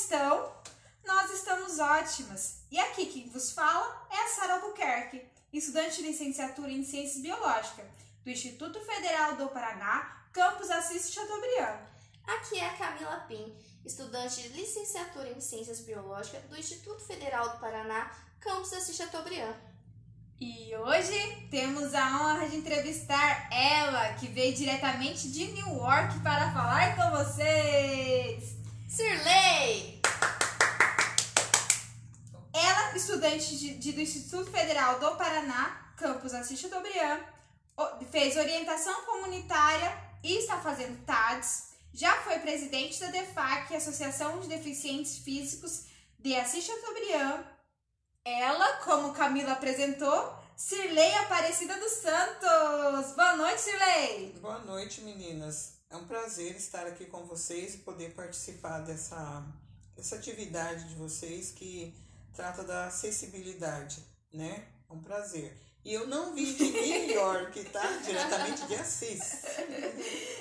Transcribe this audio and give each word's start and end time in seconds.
estão? 0.00 0.52
Nós 1.04 1.30
estamos 1.30 1.78
ótimas. 1.78 2.62
E 2.70 2.78
aqui 2.78 3.06
quem 3.06 3.28
vos 3.28 3.52
fala 3.52 4.06
é 4.10 4.24
a 4.24 4.28
Sara 4.28 4.54
Albuquerque, 4.54 5.26
estudante 5.52 5.96
de 5.96 6.08
licenciatura 6.08 6.70
em 6.70 6.84
Ciências 6.84 7.22
Biológicas 7.22 7.86
do 8.24 8.30
Instituto 8.30 8.80
Federal 8.80 9.36
do 9.36 9.48
Paraná, 9.48 10.24
campus 10.32 10.70
Assis 10.70 11.12
Chateaubriand. 11.12 11.78
Aqui 12.26 12.58
é 12.58 12.66
a 12.66 12.76
Camila 12.76 13.24
Pim, 13.28 13.54
estudante 13.84 14.42
de 14.42 14.48
licenciatura 14.48 15.30
em 15.30 15.40
Ciências 15.40 15.80
Biológicas 15.80 16.42
do 16.44 16.56
Instituto 16.56 17.02
Federal 17.04 17.50
do 17.50 17.58
Paraná, 17.58 18.10
campus 18.40 18.72
Assis 18.72 18.96
Chateaubriand. 18.96 19.54
E 20.40 20.74
hoje 20.74 21.48
temos 21.50 21.94
a 21.94 22.06
honra 22.22 22.48
de 22.48 22.56
entrevistar 22.56 23.50
ela, 23.52 24.14
que 24.14 24.28
veio 24.28 24.54
diretamente 24.54 25.30
de 25.30 25.48
New 25.48 25.76
York 25.76 26.20
para 26.20 26.50
falar 26.52 26.96
com 26.96 27.10
vocês. 27.10 28.56
Sirley! 28.88 29.49
Estudante 32.96 33.56
de, 33.56 33.74
de, 33.74 33.92
do 33.92 34.00
Instituto 34.00 34.50
Federal 34.50 34.98
do 34.98 35.16
Paraná, 35.16 35.92
campus 35.96 36.34
Assis 36.34 36.58
Chateaubriand, 36.58 37.20
fez 38.10 38.36
orientação 38.36 39.02
comunitária 39.04 39.96
e 40.22 40.38
está 40.38 40.60
fazendo 40.60 41.04
TADS. 41.04 41.70
Já 41.92 42.14
foi 42.22 42.38
presidente 42.38 43.00
da 43.00 43.08
DEFAC, 43.08 43.74
Associação 43.74 44.40
de 44.40 44.48
Deficientes 44.48 45.18
Físicos 45.18 45.86
de 46.18 46.34
Assis 46.34 46.64
Chateaubriand, 46.64 47.42
ela, 48.24 48.76
como 48.84 49.14
Camila 49.14 49.52
apresentou, 49.52 50.38
Cirlei 50.54 51.14
Aparecida 51.14 51.78
dos 51.78 51.92
Santos. 51.92 53.14
Boa 53.16 53.36
noite, 53.36 53.62
Cirlei. 53.62 54.34
Boa 54.42 54.58
noite, 54.58 55.00
meninas. 55.00 55.78
É 55.88 55.96
um 55.96 56.06
prazer 56.06 56.54
estar 56.54 56.86
aqui 56.86 57.06
com 57.06 57.24
vocês 57.24 57.74
e 57.74 57.78
poder 57.78 58.14
participar 58.14 58.80
dessa, 58.80 59.42
dessa 59.96 60.16
atividade 60.16 60.88
de 60.90 60.94
vocês 60.96 61.50
que 61.50 61.94
trata 62.34 62.62
da 62.64 62.86
acessibilidade, 62.86 64.04
né? 64.32 64.64
É 64.88 64.92
um 64.92 65.00
prazer. 65.00 65.56
E 65.84 65.94
eu 65.94 66.06
não 66.06 66.34
vim 66.34 66.54
de 66.54 66.70
New 66.70 67.10
York, 67.10 67.64
tá? 67.66 67.84
Diretamente 68.04 68.66
de 68.66 68.74
Assis. 68.74 69.42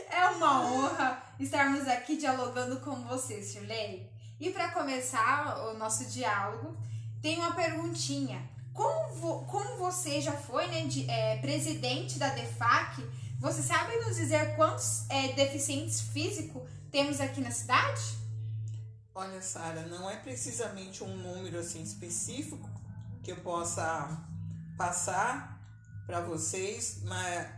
É 0.09 0.25
uma 0.35 0.69
honra 0.71 1.23
estarmos 1.39 1.87
aqui 1.87 2.17
dialogando 2.17 2.79
com 2.81 2.95
você, 3.07 3.41
Shirley. 3.41 4.09
E 4.39 4.49
para 4.51 4.71
começar 4.71 5.57
o 5.67 5.77
nosso 5.77 6.05
diálogo, 6.05 6.77
tem 7.21 7.37
uma 7.37 7.53
perguntinha. 7.53 8.49
Como, 8.73 9.13
vo, 9.15 9.45
como 9.45 9.77
você 9.77 10.21
já 10.21 10.33
foi 10.33 10.67
né, 10.67 10.85
de, 10.85 11.09
é, 11.09 11.37
presidente 11.37 12.17
da 12.17 12.29
DEFAC, 12.29 13.03
você 13.39 13.61
sabe 13.61 13.95
nos 13.97 14.15
dizer 14.17 14.55
quantos 14.55 15.09
é, 15.09 15.33
deficientes 15.33 16.01
físicos 16.01 16.61
temos 16.91 17.21
aqui 17.21 17.39
na 17.39 17.51
cidade? 17.51 18.01
Olha, 19.19 19.41
Sara, 19.41 19.81
não 19.87 20.09
é 20.09 20.15
precisamente 20.15 21.03
um 21.03 21.13
número 21.17 21.59
assim 21.59 21.83
específico 21.83 22.69
que 23.21 23.33
eu 23.33 23.41
possa 23.41 24.25
passar 24.77 25.59
para 26.05 26.21
vocês, 26.21 27.01
mas 27.03 27.49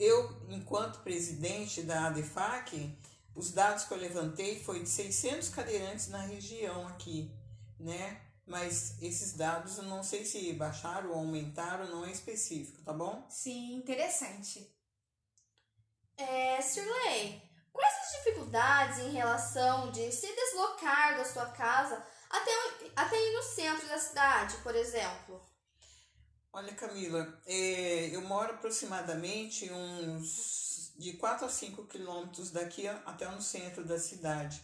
eu, 0.00 0.42
enquanto 0.48 1.02
presidente 1.02 1.82
da 1.82 2.06
ADEFAC, 2.06 2.98
os 3.34 3.50
dados 3.50 3.84
que 3.84 3.92
eu 3.92 3.98
levantei 3.98 4.58
foi 4.64 4.82
de 4.82 4.88
600 4.88 5.50
cadeirantes 5.50 6.08
na 6.08 6.22
região 6.22 6.88
aqui, 6.88 7.30
né? 7.78 8.18
mas 8.46 8.96
esses 9.02 9.34
dados 9.34 9.76
eu 9.76 9.84
não 9.84 10.02
sei 10.02 10.24
se 10.24 10.50
baixaram 10.54 11.10
ou 11.10 11.16
aumentaram, 11.16 11.90
não 11.90 12.06
é 12.06 12.10
específico, 12.10 12.80
tá 12.80 12.92
bom? 12.94 13.26
Sim, 13.28 13.74
interessante. 13.74 14.66
É, 16.16 16.62
Sirley, 16.62 17.51
quais 17.72 17.94
as 18.02 18.18
dificuldades 18.18 18.98
em 18.98 19.10
relação 19.10 19.90
de 19.90 20.12
se 20.12 20.26
deslocar 20.26 21.16
da 21.16 21.24
sua 21.24 21.46
casa 21.46 22.04
até, 22.30 22.50
até 22.96 23.16
ir 23.16 23.32
no 23.34 23.42
centro 23.42 23.88
da 23.88 23.98
cidade, 23.98 24.56
por 24.58 24.74
exemplo? 24.74 25.40
Olha, 26.52 26.74
Camila, 26.74 27.40
é, 27.46 28.14
eu 28.14 28.20
moro 28.22 28.52
aproximadamente 28.52 29.72
uns 29.72 30.92
de 30.98 31.14
4 31.14 31.46
a 31.46 31.48
5 31.48 31.86
quilômetros 31.86 32.50
daqui 32.50 32.86
até 32.86 33.28
no 33.28 33.40
centro 33.40 33.84
da 33.84 33.98
cidade. 33.98 34.62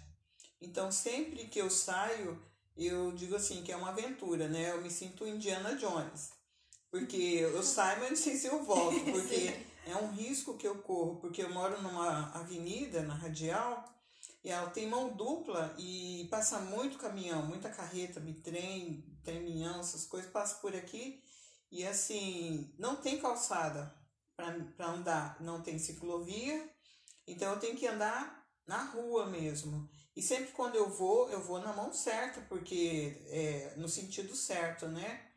Então, 0.61 0.93
sempre 0.93 1.47
que 1.47 1.59
eu 1.59 1.71
saio, 1.71 2.41
eu 2.77 3.13
digo 3.13 3.37
assim 3.37 3.63
que 3.63 3.73
é 3.73 3.77
uma 3.77 3.91
aventura, 3.91 4.49
né? 4.49 4.71
Eu 4.71 4.83
me 4.83 4.91
sinto 4.91 5.27
Indiana 5.27 5.77
Jones. 5.77 6.31
Porque 6.91 7.17
eu 7.17 7.61
saio, 7.65 8.01
mas 8.01 8.11
não 8.11 8.17
sei 8.17 8.37
se 8.37 8.47
eu 8.47 8.63
volto, 8.63 9.05
porque 9.11 9.67
é 9.93 9.97
um 9.97 10.13
risco 10.13 10.57
que 10.57 10.67
eu 10.67 10.83
corro, 10.83 11.21
porque 11.21 11.43
eu 11.43 11.53
moro 11.53 11.81
numa 11.83 12.31
avenida, 12.33 13.03
na 13.03 13.15
radial, 13.15 13.85
e 14.43 14.51
ela 14.51 14.71
tem 14.71 14.89
mão 14.89 15.15
dupla 15.17 15.75
e 15.79 16.27
passa 16.31 16.59
muito 16.61 16.99
caminhão, 16.99 17.47
muita 17.47 17.69
carreta, 17.69 18.21
bitrem, 18.21 19.05
trem-minhão, 19.25 19.81
essas 19.81 20.07
coisas, 20.07 20.31
passa 20.31 20.57
por 20.57 20.75
aqui. 20.75 21.23
E 21.71 21.87
assim, 21.87 22.73
não 22.79 22.97
tem 22.97 23.21
calçada 23.21 23.95
para 24.37 24.87
andar, 24.87 25.37
não 25.41 25.63
tem 25.63 25.79
ciclovia, 25.79 26.71
então 27.27 27.53
eu 27.53 27.59
tenho 27.59 27.77
que 27.77 27.87
andar 27.87 28.47
na 28.67 28.85
rua 28.85 29.27
mesmo. 29.27 29.89
E 30.15 30.23
sempre 30.23 30.53
quando 30.53 30.77
eu 30.77 30.89
vou, 30.89 31.31
eu 31.31 31.43
vou 31.43 31.61
na 31.61 31.73
mão 31.73 31.93
certa, 31.93 32.41
porque 32.43 33.23
é 33.27 33.75
no 33.77 33.89
sentido 33.89 34.35
certo, 34.35 34.89
né? 34.89 35.28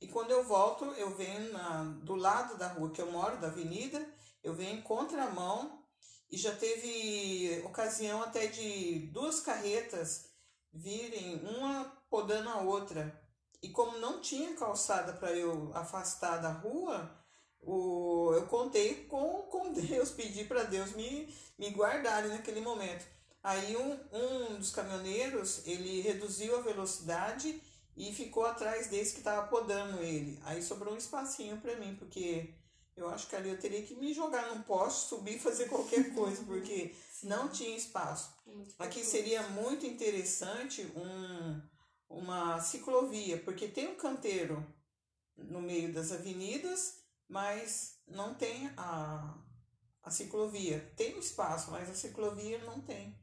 E 0.00 0.08
quando 0.08 0.30
eu 0.30 0.42
volto, 0.44 0.84
eu 0.96 1.14
venho 1.14 1.52
na, 1.52 1.84
do 2.02 2.14
lado 2.14 2.56
da 2.56 2.68
rua 2.68 2.90
que 2.90 3.02
eu 3.02 3.12
moro, 3.12 3.38
da 3.38 3.48
avenida, 3.48 4.04
eu 4.42 4.54
venho 4.54 4.78
em 4.78 4.82
contramão 4.82 5.84
e 6.30 6.38
já 6.38 6.54
teve 6.54 7.62
ocasião 7.66 8.22
até 8.22 8.46
de 8.46 9.10
duas 9.12 9.40
carretas 9.40 10.30
virem 10.72 11.44
uma 11.44 11.84
podando 12.08 12.48
a 12.48 12.60
outra. 12.60 13.20
E 13.62 13.68
como 13.68 13.98
não 13.98 14.20
tinha 14.20 14.54
calçada 14.54 15.12
para 15.12 15.32
eu 15.32 15.70
afastar 15.74 16.38
da 16.38 16.50
rua, 16.50 17.10
o, 17.60 18.32
eu 18.34 18.46
contei 18.46 19.04
com, 19.04 19.42
com 19.50 19.72
Deus, 19.74 20.10
pedi 20.10 20.44
para 20.44 20.62
Deus 20.62 20.92
me, 20.92 21.34
me 21.58 21.70
guardar 21.70 22.26
naquele 22.26 22.60
momento. 22.60 23.04
Aí 23.42 23.76
um, 23.76 23.98
um 24.12 24.58
dos 24.58 24.70
caminhoneiros, 24.70 25.66
ele 25.66 26.00
reduziu 26.00 26.56
a 26.56 26.62
velocidade 26.62 27.60
e 28.00 28.14
ficou 28.14 28.46
atrás 28.46 28.86
desse 28.86 29.12
que 29.12 29.18
estava 29.18 29.46
podando 29.46 30.02
ele. 30.02 30.40
Aí 30.44 30.62
sobrou 30.62 30.94
um 30.94 30.96
espacinho 30.96 31.60
para 31.60 31.76
mim, 31.76 31.94
porque 31.96 32.54
eu 32.96 33.06
acho 33.10 33.28
que 33.28 33.36
ali 33.36 33.50
eu 33.50 33.58
teria 33.58 33.82
que 33.82 33.94
me 33.94 34.14
jogar 34.14 34.48
num 34.48 34.62
poste, 34.62 35.06
subir 35.06 35.36
e 35.36 35.38
fazer 35.38 35.68
qualquer 35.68 36.12
coisa, 36.16 36.42
porque 36.44 36.94
não 37.22 37.50
tinha 37.50 37.76
espaço. 37.76 38.34
Aqui 38.78 39.04
seria 39.04 39.42
muito 39.50 39.84
interessante 39.84 40.82
um, 40.96 41.60
uma 42.08 42.58
ciclovia, 42.60 43.36
porque 43.36 43.68
tem 43.68 43.88
um 43.88 43.96
canteiro 43.96 44.66
no 45.36 45.60
meio 45.60 45.92
das 45.92 46.10
avenidas, 46.10 47.02
mas 47.28 47.98
não 48.08 48.34
tem 48.34 48.72
a, 48.78 49.36
a 50.02 50.10
ciclovia. 50.10 50.90
Tem 50.96 51.14
o 51.16 51.20
espaço, 51.20 51.70
mas 51.70 51.90
a 51.90 51.94
ciclovia 51.94 52.64
não 52.64 52.80
tem. 52.80 53.14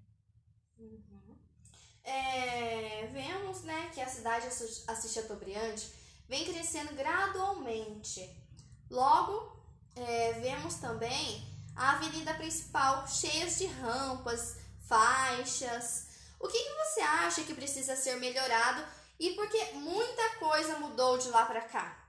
Uhum. 0.77 1.17
É, 2.07 3.05
vemos 3.07 3.63
né, 3.63 3.91
que 3.93 3.99
a 3.99 4.07
cidade 4.07 4.47
Assis 4.47 5.13
Chateaubriand 5.13 5.75
vem 6.25 6.45
crescendo 6.45 6.95
gradualmente. 6.95 8.33
Logo, 8.89 9.61
é, 9.93 10.31
vemos 10.39 10.75
também 10.75 11.45
a 11.75 11.91
avenida 11.91 12.33
principal 12.35 13.05
cheia 13.09 13.45
de 13.45 13.65
rampas, 13.65 14.55
faixas. 14.87 16.07
O 16.39 16.47
que, 16.47 16.57
que 16.57 16.75
você 16.75 17.01
acha 17.01 17.43
que 17.43 17.53
precisa 17.53 17.93
ser 17.97 18.15
melhorado 18.15 18.85
e 19.19 19.31
por 19.31 19.49
que 19.49 19.73
muita 19.73 20.37
coisa 20.39 20.79
mudou 20.79 21.17
de 21.17 21.27
lá 21.27 21.45
para 21.45 21.61
cá? 21.61 22.07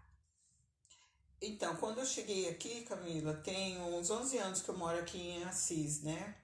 Então, 1.42 1.74
quando 1.74 1.98
eu 1.98 2.06
cheguei 2.06 2.48
aqui, 2.48 2.82
Camila, 2.82 3.34
tem 3.34 3.80
uns 3.80 4.10
11 4.10 4.38
anos 4.38 4.62
que 4.62 4.68
eu 4.68 4.78
moro 4.78 4.98
aqui 5.00 5.18
em 5.18 5.42
Assis, 5.42 6.02
né? 6.02 6.36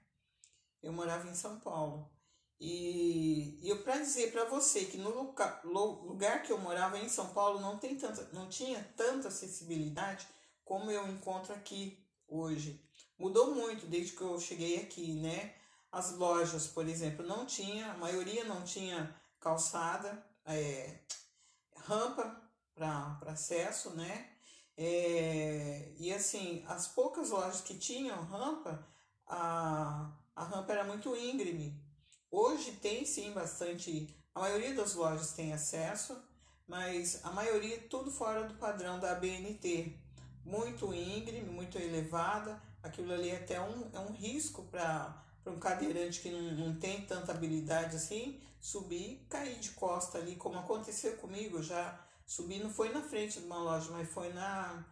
Eu 0.82 0.92
morava 0.92 1.28
em 1.28 1.34
São 1.34 1.60
Paulo. 1.60 2.13
E, 2.60 3.58
e 3.62 3.68
eu 3.68 3.82
para 3.82 3.98
dizer 3.98 4.32
para 4.32 4.44
você 4.44 4.84
que 4.84 4.96
no 4.96 5.10
lugar, 5.10 5.60
lugar 5.64 6.42
que 6.42 6.52
eu 6.52 6.58
morava 6.58 6.98
em 6.98 7.08
São 7.08 7.28
Paulo 7.30 7.60
não 7.60 7.78
tem 7.78 7.96
tanta, 7.96 8.28
não 8.32 8.48
tinha 8.48 8.82
tanta 8.96 9.28
acessibilidade 9.28 10.26
como 10.64 10.90
eu 10.90 11.06
encontro 11.08 11.52
aqui 11.52 11.98
hoje. 12.28 12.82
Mudou 13.18 13.54
muito 13.54 13.86
desde 13.86 14.12
que 14.12 14.22
eu 14.22 14.38
cheguei 14.40 14.80
aqui, 14.80 15.14
né? 15.14 15.54
As 15.92 16.12
lojas, 16.16 16.66
por 16.66 16.88
exemplo, 16.88 17.24
não 17.24 17.46
tinha, 17.46 17.92
a 17.92 17.98
maioria 17.98 18.44
não 18.44 18.64
tinha 18.64 19.14
calçada, 19.38 20.24
é, 20.44 20.98
rampa 21.76 22.42
para 22.74 23.18
acesso, 23.26 23.90
né? 23.90 24.30
É, 24.76 25.92
e 25.98 26.12
assim, 26.12 26.64
as 26.66 26.88
poucas 26.88 27.30
lojas 27.30 27.60
que 27.60 27.78
tinham 27.78 28.24
rampa, 28.24 28.84
a, 29.26 30.10
a 30.34 30.44
rampa 30.44 30.72
era 30.72 30.84
muito 30.84 31.14
íngreme. 31.14 31.83
Hoje 32.36 32.72
tem 32.72 33.06
sim 33.06 33.30
bastante, 33.30 34.12
a 34.34 34.40
maioria 34.40 34.74
das 34.74 34.96
lojas 34.96 35.34
tem 35.34 35.52
acesso, 35.52 36.20
mas 36.66 37.24
a 37.24 37.30
maioria 37.30 37.78
tudo 37.88 38.10
fora 38.10 38.42
do 38.42 38.54
padrão 38.54 38.98
da 38.98 39.12
ABNT. 39.12 39.96
Muito 40.44 40.92
íngreme, 40.92 41.48
muito 41.48 41.78
elevada, 41.78 42.60
aquilo 42.82 43.12
ali 43.12 43.30
é 43.30 43.36
até 43.36 43.60
um, 43.60 43.88
é 43.92 44.00
um 44.00 44.10
risco 44.10 44.64
para 44.64 45.22
um 45.46 45.60
cadeirante 45.60 46.20
que 46.20 46.28
não, 46.28 46.40
não 46.54 46.74
tem 46.74 47.02
tanta 47.02 47.30
habilidade 47.30 47.94
assim, 47.94 48.40
subir 48.60 49.24
cair 49.30 49.60
de 49.60 49.70
costa 49.70 50.18
ali, 50.18 50.34
como 50.34 50.58
aconteceu 50.58 51.16
comigo, 51.18 51.62
já 51.62 52.04
subi, 52.26 52.58
não 52.58 52.68
foi 52.68 52.92
na 52.92 53.00
frente 53.00 53.38
de 53.38 53.46
uma 53.46 53.58
loja, 53.58 53.92
mas 53.92 54.08
foi 54.08 54.32
na, 54.32 54.84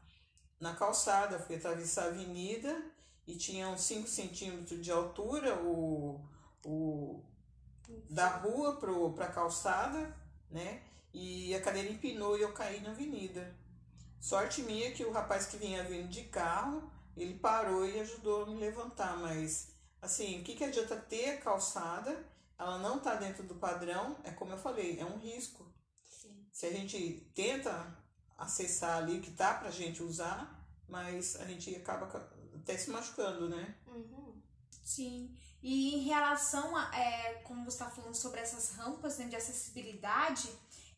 na 0.60 0.76
calçada, 0.76 1.40
fui 1.40 1.56
atravessar 1.56 2.04
a 2.04 2.06
avenida 2.06 2.84
e 3.26 3.34
tinha 3.34 3.68
uns 3.68 3.80
5 3.80 4.06
centímetros 4.06 4.80
de 4.80 4.92
altura 4.92 5.60
o, 5.60 6.24
o 6.64 7.31
da 8.08 8.28
rua 8.28 8.76
para 8.76 9.26
a 9.26 9.32
calçada, 9.32 10.16
né? 10.50 10.82
E 11.12 11.54
a 11.54 11.60
cadeira 11.60 11.90
empinou 11.90 12.36
e 12.38 12.42
eu 12.42 12.52
caí 12.52 12.80
na 12.80 12.90
avenida. 12.90 13.54
Sorte 14.20 14.62
minha 14.62 14.92
que 14.92 15.04
o 15.04 15.12
rapaz 15.12 15.46
que 15.46 15.56
vinha 15.56 15.82
vindo 15.82 16.08
de 16.08 16.24
carro, 16.24 16.90
ele 17.16 17.34
parou 17.38 17.86
e 17.86 18.00
ajudou 18.00 18.44
a 18.44 18.46
me 18.46 18.56
levantar, 18.56 19.16
mas 19.18 19.72
assim, 20.00 20.40
o 20.40 20.44
que, 20.44 20.54
que 20.54 20.64
adianta 20.64 20.96
ter 20.96 21.30
a 21.30 21.40
calçada? 21.40 22.24
Ela 22.58 22.78
não 22.78 22.98
está 22.98 23.16
dentro 23.16 23.42
do 23.42 23.56
padrão, 23.56 24.16
é 24.22 24.30
como 24.30 24.52
eu 24.52 24.58
falei, 24.58 25.00
é 25.00 25.04
um 25.04 25.18
risco. 25.18 25.66
Sim. 26.04 26.46
Se 26.52 26.66
a 26.66 26.70
gente 26.70 27.30
tenta 27.34 27.98
acessar 28.38 28.98
ali 28.98 29.18
o 29.18 29.20
que 29.20 29.32
tá 29.32 29.54
pra 29.54 29.70
gente 29.70 30.02
usar, 30.02 30.64
mas 30.88 31.36
a 31.36 31.44
gente 31.44 31.74
acaba 31.74 32.06
até 32.54 32.76
se 32.76 32.90
machucando, 32.90 33.48
né? 33.48 33.74
Uhum. 33.86 34.21
Sim. 34.82 35.34
E 35.62 35.94
em 35.94 36.02
relação 36.04 36.76
a, 36.76 36.90
é, 36.96 37.34
como 37.44 37.64
você 37.64 37.76
está 37.76 37.88
falando 37.88 38.14
sobre 38.14 38.40
essas 38.40 38.70
rampas 38.70 39.18
né, 39.18 39.26
de 39.26 39.36
acessibilidade, 39.36 40.48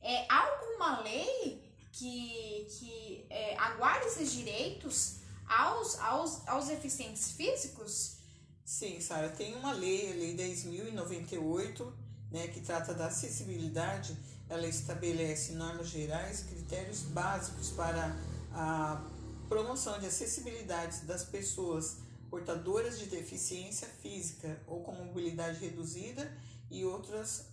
é, 0.00 0.26
há 0.28 0.46
alguma 0.48 1.00
lei 1.00 1.62
que, 1.92 2.66
que 2.78 3.26
é, 3.28 3.56
aguarde 3.56 4.06
esses 4.06 4.32
direitos 4.32 5.16
aos, 5.46 5.98
aos, 5.98 6.48
aos 6.48 6.66
deficientes 6.66 7.32
físicos? 7.32 8.16
Sim, 8.64 9.00
Sara, 9.00 9.28
tem 9.28 9.54
uma 9.54 9.72
lei, 9.72 10.10
a 10.10 10.14
Lei 10.14 10.34
10.098, 10.34 11.92
né, 12.30 12.48
que 12.48 12.60
trata 12.60 12.94
da 12.94 13.06
acessibilidade. 13.06 14.16
Ela 14.48 14.66
estabelece 14.66 15.52
normas 15.52 15.88
gerais 15.88 16.40
e 16.40 16.44
critérios 16.44 17.00
básicos 17.02 17.70
para 17.70 18.16
a 18.52 19.04
promoção 19.48 19.98
de 20.00 20.06
acessibilidade 20.06 21.02
das 21.02 21.24
pessoas 21.24 21.98
portadoras 22.34 22.98
de 22.98 23.06
deficiência 23.06 23.86
física 23.86 24.60
ou 24.66 24.82
com 24.82 24.92
mobilidade 24.92 25.60
reduzida 25.60 26.36
e 26.68 26.84
outras 26.84 27.46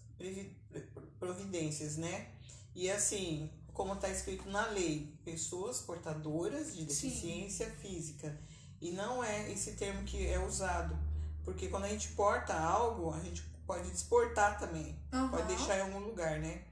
providências, 1.20 1.98
né? 1.98 2.32
E 2.74 2.90
assim, 2.90 3.48
como 3.74 3.94
está 3.94 4.10
escrito 4.10 4.50
na 4.50 4.66
lei, 4.70 5.16
pessoas 5.24 5.82
portadoras 5.82 6.76
de 6.76 6.86
deficiência 6.86 7.70
Sim. 7.70 7.76
física. 7.76 8.36
E 8.82 8.90
não 8.90 9.24
é 9.24 9.52
esse 9.52 9.74
termo 9.74 10.04
que 10.04 10.26
é 10.26 10.44
usado, 10.44 10.98
porque 11.44 11.68
quando 11.68 11.84
a 11.84 11.90
gente 11.90 12.08
porta 12.14 12.56
algo, 12.56 13.14
a 13.14 13.20
gente 13.20 13.44
pode 13.68 13.88
desportar 13.92 14.58
também, 14.58 14.98
uhum. 15.14 15.30
pode 15.30 15.48
deixar 15.48 15.78
em 15.78 15.82
algum 15.82 16.00
lugar, 16.00 16.40
né? 16.40 16.64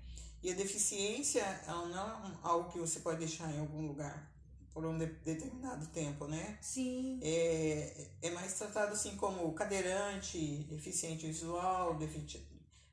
E 0.41 0.51
a 0.51 0.55
deficiência 0.55 1.45
não 1.67 2.07
é 2.07 2.31
algo 2.41 2.71
que 2.71 2.79
você 2.79 3.01
pode 3.01 3.19
deixar 3.19 3.53
em 3.53 3.59
algum 3.59 3.85
lugar 3.85 4.27
por 4.73 4.85
um 4.85 4.97
de, 4.97 5.05
determinado 5.05 5.87
tempo, 5.87 6.27
né? 6.27 6.57
Sim. 6.61 7.19
É, 7.21 8.07
é 8.21 8.31
mais 8.31 8.53
tratado 8.53 8.93
assim 8.93 9.15
como 9.15 9.53
cadeirante, 9.53 10.63
deficiente 10.69 11.25
visual, 11.27 11.95
defi, 11.95 12.25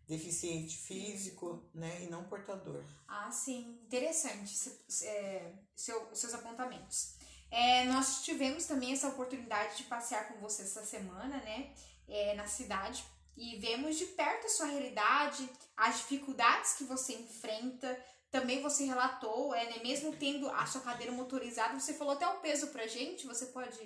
deficiente 0.09 0.77
físico, 0.77 1.69
né? 1.75 2.05
E 2.05 2.07
não 2.09 2.25
portador. 2.25 2.83
Ah, 3.09 3.31
sim. 3.31 3.81
Interessante 3.85 4.55
é, 5.03 5.53
seu, 5.75 6.15
seus 6.15 6.35
apontamentos. 6.35 7.15
É, 7.51 7.85
nós 7.85 8.23
tivemos 8.23 8.67
também 8.67 8.93
essa 8.93 9.09
oportunidade 9.09 9.79
de 9.79 9.85
passear 9.85 10.29
com 10.29 10.41
você 10.41 10.63
essa 10.63 10.85
semana, 10.85 11.37
né? 11.39 11.73
É, 12.09 12.35
na 12.35 12.47
cidade. 12.47 13.05
E 13.37 13.59
vemos 13.59 13.97
de 13.99 14.07
perto 14.07 14.47
a 14.47 14.51
sua 14.51 14.67
realidade, 14.67 15.49
as 15.77 15.99
dificuldades 15.99 16.73
que 16.75 16.85
você 16.85 17.15
enfrenta, 17.15 18.03
também 18.39 18.61
você 18.61 18.85
relatou, 18.85 19.55
é, 19.55 19.65
né, 19.65 19.81
mesmo 19.83 20.15
tendo 20.15 20.49
a 20.51 20.67
sua 20.67 20.83
cadeira 20.83 21.11
motorizada, 21.11 21.79
você 21.79 21.95
falou 21.95 22.13
até 22.13 22.29
o 22.29 22.39
peso 22.41 22.67
pra 22.67 22.87
gente, 22.87 23.27
você 23.27 23.47
pode... 23.47 23.81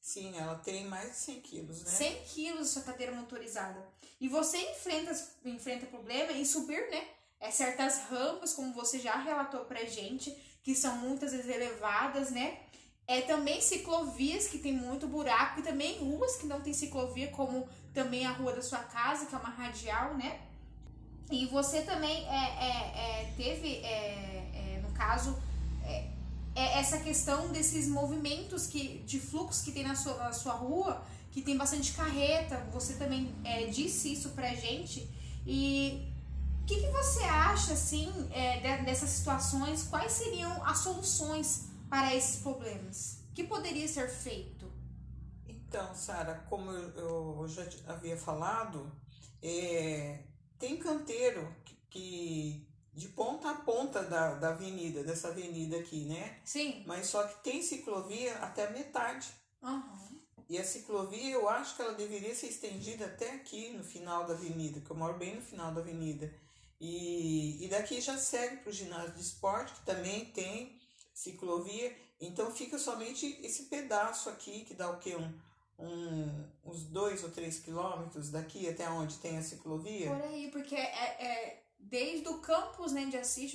Sim, 0.00 0.38
ela 0.38 0.54
tem 0.54 0.86
mais 0.86 1.10
de 1.10 1.16
100 1.16 1.40
quilos, 1.42 1.84
né? 1.84 1.90
100 1.90 2.22
quilos 2.24 2.70
sua 2.70 2.82
cadeira 2.82 3.12
motorizada. 3.12 3.86
E 4.18 4.26
você 4.26 4.56
enfrenta, 4.70 5.12
enfrenta 5.44 5.84
problema 5.84 6.32
em 6.32 6.46
subir, 6.46 6.90
né? 6.90 7.06
É, 7.38 7.50
certas 7.50 8.04
rampas, 8.10 8.54
como 8.54 8.72
você 8.72 8.98
já 8.98 9.16
relatou 9.16 9.66
pra 9.66 9.84
gente, 9.84 10.30
que 10.62 10.74
são 10.74 10.96
muitas 10.96 11.32
vezes 11.32 11.54
elevadas, 11.54 12.30
né? 12.30 12.58
É 13.06 13.20
também 13.20 13.60
ciclovias 13.60 14.46
que 14.46 14.58
tem 14.58 14.72
muito 14.72 15.06
buraco 15.06 15.60
e 15.60 15.62
também 15.62 15.98
ruas 15.98 16.36
que 16.36 16.46
não 16.46 16.62
tem 16.62 16.72
ciclovia, 16.72 17.30
como 17.32 17.68
também 17.92 18.24
a 18.24 18.30
rua 18.30 18.54
da 18.54 18.62
sua 18.62 18.78
casa, 18.78 19.26
que 19.26 19.34
é 19.34 19.38
uma 19.38 19.50
radial, 19.50 20.16
né? 20.16 20.40
E 21.30 21.46
você 21.46 21.82
também 21.82 22.26
é, 22.28 22.34
é, 22.34 23.20
é 23.20 23.34
teve, 23.36 23.76
é, 23.76 24.76
é, 24.76 24.80
no 24.82 24.90
caso, 24.92 25.38
essa 26.54 26.98
questão 26.98 27.48
desses 27.48 27.88
movimentos 27.88 28.66
que, 28.66 28.98
de 29.06 29.20
fluxo 29.20 29.64
que 29.64 29.72
tem 29.72 29.84
na 29.84 29.94
sua, 29.94 30.14
na 30.14 30.32
sua 30.32 30.52
rua, 30.52 31.02
que 31.30 31.40
tem 31.40 31.56
bastante 31.56 31.92
carreta, 31.92 32.56
você 32.72 32.94
também 32.94 33.32
disse 33.72 34.12
isso 34.12 34.30
pra 34.30 34.52
gente. 34.54 35.08
E 35.46 36.12
o 36.62 36.66
que, 36.66 36.80
que 36.80 36.90
você 36.90 37.22
acha, 37.22 37.72
assim, 37.72 38.10
dessas 38.84 39.10
situações? 39.10 39.84
Quais 39.84 40.12
seriam 40.12 40.64
as 40.66 40.78
soluções 40.78 41.68
para 41.88 42.14
esses 42.14 42.42
problemas? 42.42 43.20
O 43.30 43.34
que 43.34 43.44
poderia 43.44 43.86
ser 43.86 44.10
feito? 44.10 44.70
Então, 45.48 45.94
Sara, 45.94 46.44
como 46.50 46.72
eu, 46.72 47.38
eu 47.42 47.48
já 47.48 47.64
havia 47.86 48.16
falado, 48.16 48.90
é, 49.40 50.24
tem 50.60 50.76
canteiro 50.76 51.52
que, 51.64 51.74
que 51.90 52.68
de 52.92 53.08
ponta 53.08 53.50
a 53.50 53.54
ponta 53.54 54.02
da, 54.02 54.34
da 54.34 54.50
avenida, 54.50 55.02
dessa 55.02 55.28
avenida 55.28 55.78
aqui, 55.78 56.04
né? 56.04 56.38
Sim. 56.44 56.84
Mas 56.86 57.06
só 57.06 57.26
que 57.26 57.42
tem 57.42 57.62
ciclovia 57.62 58.34
até 58.36 58.70
metade. 58.70 59.28
Uhum. 59.62 60.20
E 60.48 60.58
a 60.58 60.64
ciclovia, 60.64 61.32
eu 61.32 61.48
acho 61.48 61.76
que 61.76 61.82
ela 61.82 61.94
deveria 61.94 62.34
ser 62.34 62.48
estendida 62.48 63.06
até 63.06 63.32
aqui 63.32 63.70
no 63.70 63.82
final 63.82 64.26
da 64.26 64.34
avenida, 64.34 64.80
que 64.80 64.90
eu 64.90 64.96
moro 64.96 65.16
bem 65.16 65.36
no 65.36 65.42
final 65.42 65.72
da 65.72 65.80
avenida. 65.80 66.32
E, 66.80 67.64
e 67.64 67.68
daqui 67.68 68.00
já 68.00 68.18
segue 68.18 68.58
para 68.58 68.70
o 68.70 68.72
ginásio 68.72 69.12
de 69.12 69.20
esporte, 69.20 69.72
que 69.72 69.86
também 69.86 70.26
tem 70.26 70.78
ciclovia. 71.14 71.96
Então 72.20 72.50
fica 72.50 72.78
somente 72.78 73.38
esse 73.42 73.64
pedaço 73.64 74.28
aqui, 74.28 74.64
que 74.64 74.74
dá 74.74 74.90
o 74.90 74.98
quê? 74.98 75.14
Um, 75.16 75.32
um, 75.80 76.44
uns 76.64 76.84
dois 76.84 77.24
ou 77.24 77.30
três 77.30 77.58
quilômetros 77.58 78.30
daqui 78.30 78.68
até 78.68 78.88
onde 78.88 79.16
tem 79.16 79.38
a 79.38 79.42
ciclovia. 79.42 80.10
Por 80.10 80.22
aí, 80.22 80.50
porque 80.50 80.74
é, 80.74 81.24
é 81.24 81.62
desde 81.78 82.28
o 82.28 82.38
campus 82.38 82.92
né, 82.92 83.06
de 83.06 83.16
Assis, 83.16 83.52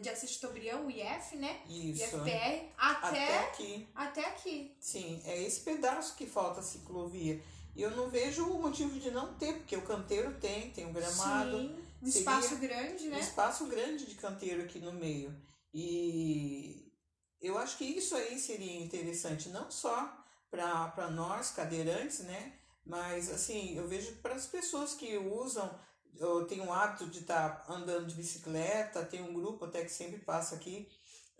de 0.00 0.08
Assis 0.08 0.36
Tobrião, 0.36 0.86
o 0.86 0.90
IF, 0.90 1.36
né? 1.36 1.60
Isso. 1.68 2.04
IFPR, 2.04 2.68
até, 2.76 3.08
até 3.08 3.38
aqui. 3.46 3.88
Até 3.94 4.28
aqui. 4.28 4.76
Sim, 4.78 5.20
é 5.24 5.42
esse 5.42 5.60
pedaço 5.60 6.14
que 6.14 6.26
falta 6.26 6.60
a 6.60 6.62
ciclovia. 6.62 7.40
E 7.74 7.82
eu 7.82 7.90
não 7.90 8.08
vejo 8.08 8.44
o 8.44 8.62
motivo 8.62 9.00
de 9.00 9.10
não 9.10 9.34
ter, 9.34 9.54
porque 9.54 9.76
o 9.76 9.82
canteiro 9.82 10.32
tem, 10.38 10.70
tem 10.70 10.86
um 10.86 10.92
gramado. 10.92 11.58
Sim, 11.58 11.76
um 12.02 12.06
espaço 12.06 12.56
grande, 12.56 13.08
né? 13.08 13.16
Um 13.16 13.20
espaço 13.20 13.66
grande 13.66 14.06
de 14.06 14.14
canteiro 14.14 14.62
aqui 14.62 14.78
no 14.78 14.92
meio. 14.92 15.34
E 15.72 16.92
eu 17.40 17.58
acho 17.58 17.76
que 17.76 17.84
isso 17.84 18.14
aí 18.14 18.38
seria 18.38 18.80
interessante, 18.80 19.48
não 19.48 19.70
só 19.70 20.24
para 20.56 21.10
nós 21.10 21.50
cadeirantes, 21.50 22.20
né? 22.20 22.52
Mas 22.84 23.30
assim, 23.30 23.76
eu 23.76 23.88
vejo 23.88 24.16
para 24.16 24.34
as 24.34 24.46
pessoas 24.46 24.94
que 24.94 25.16
usam, 25.16 25.78
eu 26.16 26.46
tenho 26.46 26.66
o 26.66 26.72
hábito 26.72 27.06
de 27.06 27.20
estar 27.20 27.64
tá 27.64 27.72
andando 27.72 28.06
de 28.06 28.14
bicicleta, 28.14 29.04
tem 29.04 29.22
um 29.22 29.34
grupo 29.34 29.64
até 29.64 29.82
que 29.82 29.90
sempre 29.90 30.18
passa 30.20 30.54
aqui 30.54 30.88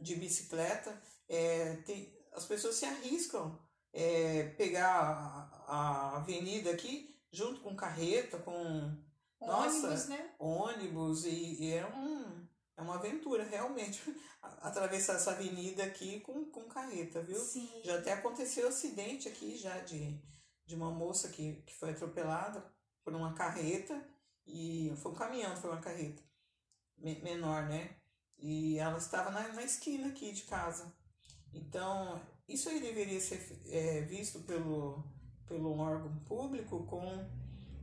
de 0.00 0.16
bicicleta, 0.16 1.00
é, 1.28 1.76
tem, 1.86 2.12
as 2.32 2.44
pessoas 2.44 2.74
se 2.76 2.84
arriscam 2.84 3.58
é, 3.92 4.54
pegar 4.56 4.90
a, 4.90 5.64
a 5.68 6.16
avenida 6.16 6.70
aqui 6.70 7.14
junto 7.30 7.60
com 7.60 7.76
carreta, 7.76 8.38
com 8.38 8.52
ônibus, 9.40 9.82
nossa, 9.82 10.08
né? 10.08 10.30
ônibus 10.38 11.24
e, 11.24 11.62
e 11.62 11.72
é 11.72 11.86
um 11.86 12.43
é 12.76 12.82
uma 12.82 12.96
aventura, 12.96 13.44
realmente, 13.44 14.02
atravessar 14.60 15.14
essa 15.14 15.30
avenida 15.32 15.84
aqui 15.84 16.20
com, 16.20 16.44
com 16.46 16.64
carreta, 16.64 17.22
viu? 17.22 17.38
Sim. 17.38 17.68
Já 17.84 17.98
até 17.98 18.12
aconteceu 18.12 18.68
acidente 18.68 19.28
aqui 19.28 19.56
já 19.56 19.78
de, 19.80 20.20
de 20.66 20.74
uma 20.74 20.90
moça 20.90 21.28
que, 21.28 21.62
que 21.66 21.74
foi 21.74 21.90
atropelada 21.90 22.64
por 23.04 23.14
uma 23.14 23.34
carreta 23.34 24.02
e 24.46 24.92
foi 24.96 25.12
um 25.12 25.14
caminhão, 25.14 25.56
foi 25.56 25.70
uma 25.70 25.80
carreta 25.80 26.22
menor, 26.98 27.68
né? 27.68 27.96
E 28.38 28.78
ela 28.78 28.98
estava 28.98 29.30
na, 29.30 29.48
na 29.52 29.62
esquina 29.62 30.08
aqui 30.08 30.32
de 30.32 30.42
casa. 30.42 30.92
Então, 31.52 32.20
isso 32.48 32.68
aí 32.68 32.80
deveria 32.80 33.20
ser 33.20 33.40
é, 33.68 34.00
visto 34.02 34.40
pelo, 34.40 35.04
pelo 35.46 35.78
órgão 35.78 36.14
público 36.26 36.84
com, 36.86 37.30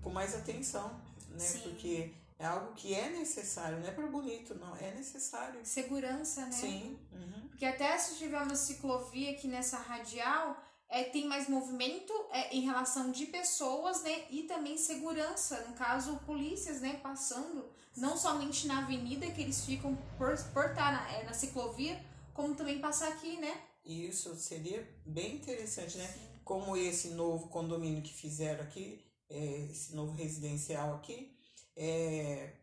com 0.01 0.09
mais 0.09 0.35
atenção, 0.35 1.01
né? 1.29 1.39
Sim. 1.39 1.61
Porque 1.61 2.13
é 2.41 2.45
algo 2.45 2.73
que 2.73 2.91
é 2.91 3.07
necessário, 3.11 3.79
não 3.79 3.87
é 3.87 3.91
para 3.91 4.07
bonito, 4.07 4.55
não, 4.55 4.75
é 4.75 4.91
necessário. 4.95 5.59
Segurança, 5.63 6.43
né? 6.47 6.51
Sim. 6.51 6.99
Uhum. 7.11 7.47
Porque 7.49 7.63
até 7.63 7.95
se 7.99 8.17
tiver 8.17 8.41
uma 8.41 8.55
ciclovia 8.55 9.29
aqui 9.29 9.47
nessa 9.47 9.77
radial, 9.77 10.57
é, 10.89 11.03
tem 11.03 11.27
mais 11.27 11.47
movimento 11.47 12.11
é, 12.31 12.55
em 12.55 12.61
relação 12.61 13.11
de 13.11 13.27
pessoas, 13.27 14.01
né? 14.01 14.25
E 14.31 14.43
também 14.43 14.75
segurança, 14.75 15.67
no 15.67 15.75
caso, 15.75 16.17
polícias, 16.25 16.81
né? 16.81 16.99
Passando, 17.03 17.69
não 17.95 18.17
somente 18.17 18.65
na 18.65 18.79
avenida 18.79 19.29
que 19.29 19.41
eles 19.41 19.63
ficam 19.63 19.95
por, 20.17 20.35
por 20.51 20.65
estar 20.65 20.91
na, 20.91 21.11
é, 21.11 21.23
na 21.23 21.33
ciclovia, 21.33 22.03
como 22.33 22.55
também 22.55 22.79
passar 22.79 23.09
aqui, 23.09 23.37
né? 23.37 23.55
Isso 23.85 24.35
seria 24.35 24.83
bem 25.05 25.35
interessante, 25.35 25.95
né? 25.95 26.11
Como 26.43 26.75
esse 26.75 27.09
novo 27.09 27.49
condomínio 27.49 28.01
que 28.01 28.13
fizeram 28.13 28.63
aqui, 28.63 29.05
é, 29.29 29.67
esse 29.69 29.95
novo 29.95 30.13
residencial 30.13 30.95
aqui, 30.95 31.39
é, 31.75 32.53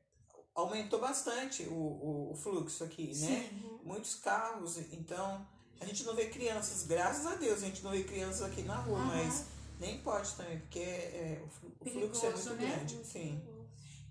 aumentou 0.54 1.00
bastante 1.00 1.62
o, 1.64 1.72
o, 1.74 2.32
o 2.32 2.34
fluxo 2.34 2.84
aqui, 2.84 3.14
né? 3.16 3.50
Muitos 3.84 4.16
carros, 4.16 4.76
então 4.92 5.46
a 5.80 5.84
gente 5.86 6.04
não 6.04 6.14
vê 6.14 6.26
crianças, 6.26 6.86
graças 6.86 7.26
a 7.26 7.36
Deus, 7.36 7.62
a 7.62 7.66
gente 7.66 7.82
não 7.82 7.90
vê 7.92 8.02
crianças 8.04 8.42
aqui 8.42 8.62
na 8.62 8.76
rua, 8.76 8.98
Aham. 8.98 9.06
mas 9.06 9.44
nem 9.78 10.00
pode 10.00 10.32
também, 10.34 10.58
porque 10.60 10.80
é, 10.80 11.42
o 11.44 11.48
flu- 11.48 11.72
o 11.80 11.84
fluxo 11.90 12.26
é 12.26 12.30
muito 12.30 12.54
né? 12.54 12.66
grande. 12.76 13.04
Sim. 13.04 13.40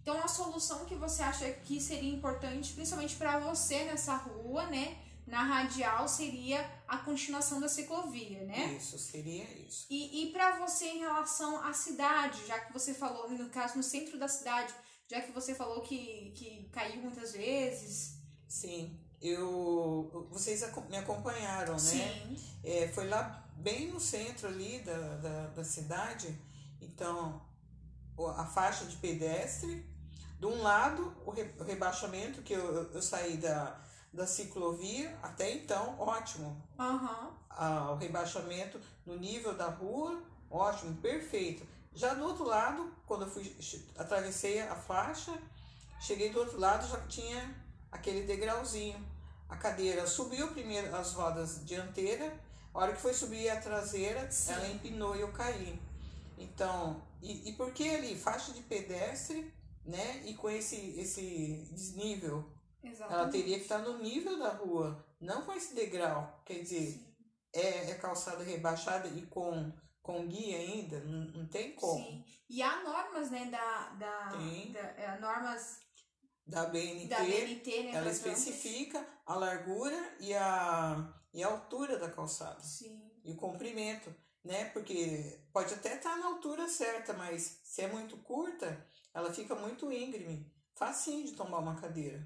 Então, 0.02 0.18
a 0.24 0.28
solução 0.28 0.86
que 0.86 0.96
você 0.96 1.22
acha 1.22 1.52
que 1.52 1.82
seria 1.82 2.14
importante, 2.14 2.72
principalmente 2.74 3.18
para 3.18 3.40
você 3.40 3.84
nessa 3.84 4.16
rua, 4.16 4.66
né? 4.68 4.98
Na 5.28 5.44
radial, 5.44 6.08
seria 6.08 6.66
a 6.88 7.00
continuação 7.00 7.60
da 7.60 7.68
ciclovia, 7.68 8.46
né? 8.46 8.78
Isso, 8.80 8.98
seria 8.98 9.44
isso. 9.68 9.86
E, 9.90 10.24
e 10.24 10.32
para 10.32 10.58
você 10.60 10.86
em 10.86 11.00
relação 11.00 11.62
à 11.66 11.74
cidade, 11.74 12.48
já 12.48 12.58
que 12.62 12.72
você 12.72 12.94
falou, 12.94 13.30
no 13.30 13.50
caso, 13.50 13.76
no 13.76 13.84
centro 13.84 14.18
da 14.18 14.30
cidade, 14.30 14.74
já 15.08 15.22
que 15.22 15.32
você 15.32 15.56
falou 15.56 15.82
que, 15.82 16.32
que 16.36 16.70
caiu 16.72 17.02
muitas 17.02 17.32
vezes. 17.34 18.18
Sim, 18.48 19.00
eu, 19.22 20.28
vocês 20.30 20.62
me 20.90 20.98
acompanharam, 20.98 21.74
né? 21.74 21.80
Sim. 21.80 22.38
É, 22.64 22.88
foi 22.90 23.08
lá 23.08 23.46
bem 23.56 23.88
no 23.90 24.00
centro 24.00 24.48
ali 24.48 24.80
da, 24.80 25.18
da, 25.18 25.48
da 25.48 25.64
cidade, 25.64 26.38
então 26.82 27.42
a 28.36 28.46
faixa 28.46 28.86
de 28.86 28.96
pedestre, 28.98 29.86
de 30.40 30.46
um 30.46 30.62
lado 30.62 31.16
o, 31.26 31.32
re- 31.32 31.54
o 31.60 31.64
rebaixamento, 31.64 32.42
que 32.42 32.54
eu, 32.54 32.92
eu, 32.92 33.02
saí 33.02 33.38
da, 33.38 33.80
da 34.12 34.28
ciclovia, 34.28 35.18
até 35.22 35.52
então 35.52 36.00
ótimo, 36.00 36.62
Aham. 36.78 37.32
Ah, 37.50 37.92
o 37.92 37.96
rebaixamento 37.96 38.80
no 39.06 39.18
nível 39.18 39.56
da 39.56 39.68
rua, 39.68 40.22
ótimo, 40.50 40.96
perfeito. 40.98 41.66
Já 41.98 42.14
do 42.14 42.26
outro 42.26 42.46
lado, 42.46 42.94
quando 43.08 43.24
eu 43.24 43.28
fui, 43.28 43.58
atravessei 43.98 44.62
a 44.62 44.76
faixa, 44.76 45.34
cheguei 46.00 46.30
do 46.30 46.38
outro 46.38 46.60
lado, 46.60 46.88
já 46.88 47.00
tinha 47.08 47.56
aquele 47.92 48.22
degrauzinho. 48.22 49.04
A 49.50 49.58
cadeira 49.58 50.06
subiu 50.06 50.50
primeiro 50.50 50.96
as 50.96 51.14
rodas 51.14 51.66
dianteiras, 51.66 52.32
a 52.72 52.80
hora 52.80 52.94
que 52.94 53.02
foi 53.02 53.16
subir 53.16 53.50
a 53.50 53.60
traseira, 53.60 54.30
Sim. 54.30 54.54
ela 54.54 54.68
empinou 54.68 55.16
e 55.16 55.22
eu 55.22 55.32
caí. 55.32 55.82
Então, 56.38 57.02
e, 57.20 57.50
e 57.50 57.54
por 57.54 57.72
que 57.74 57.90
ali? 57.90 58.16
Faixa 58.16 58.52
de 58.52 58.62
pedestre, 58.62 59.52
né? 59.84 60.22
E 60.24 60.36
com 60.36 60.52
esse, 60.52 61.00
esse 61.00 61.68
desnível 61.72 62.48
Exatamente. 62.84 63.14
ela 63.14 63.30
teria 63.30 63.58
que 63.58 63.64
estar 63.64 63.80
no 63.80 63.98
nível 63.98 64.38
da 64.38 64.50
rua, 64.50 65.04
não 65.20 65.42
com 65.42 65.52
esse 65.52 65.74
degrau. 65.74 66.44
Quer 66.46 66.60
dizer, 66.62 66.92
Sim. 66.92 67.08
é, 67.54 67.90
é 67.90 67.96
calçada 67.96 68.44
rebaixada 68.44 69.08
e 69.08 69.24
com, 69.24 69.74
com 70.08 70.26
guia 70.26 70.58
ainda, 70.58 71.02
não, 71.02 71.26
não 71.26 71.48
tem 71.48 71.74
como. 71.76 72.02
Sim. 72.02 72.24
E 72.50 72.62
há 72.62 72.82
normas, 72.82 73.30
né, 73.30 73.46
da. 73.52 73.90
da, 73.90 74.38
Tem. 74.38 74.72
da 74.72 74.80
é, 74.80 75.20
normas 75.20 75.82
Da 76.46 76.66
BNT, 76.66 77.08
da 77.08 77.20
BNT, 77.20 77.84
né? 77.84 77.92
ela 77.94 78.10
especifica 78.10 79.06
a 79.26 79.36
largura 79.36 80.16
e 80.22 80.34
a, 80.34 81.14
e 81.34 81.44
a 81.44 81.48
altura 81.48 82.00
da 82.00 82.10
calçada. 82.10 82.62
Sim. 82.62 83.12
E 83.26 83.34
o 83.34 83.36
comprimento, 83.36 84.16
né? 84.46 84.70
Porque 84.70 85.44
pode 85.52 85.74
até 85.74 85.98
estar 85.98 86.18
na 86.18 86.28
altura 86.28 86.70
certa, 86.70 87.12
mas 87.12 87.60
se 87.66 87.82
é 87.82 87.88
muito 87.88 88.16
curta, 88.20 88.88
ela 89.14 89.34
fica 89.34 89.54
muito 89.56 89.92
íngreme. 89.92 90.50
Facinho 90.74 91.26
de 91.26 91.34
tomar 91.34 91.60
uma 91.60 91.76
cadeira. 91.76 92.26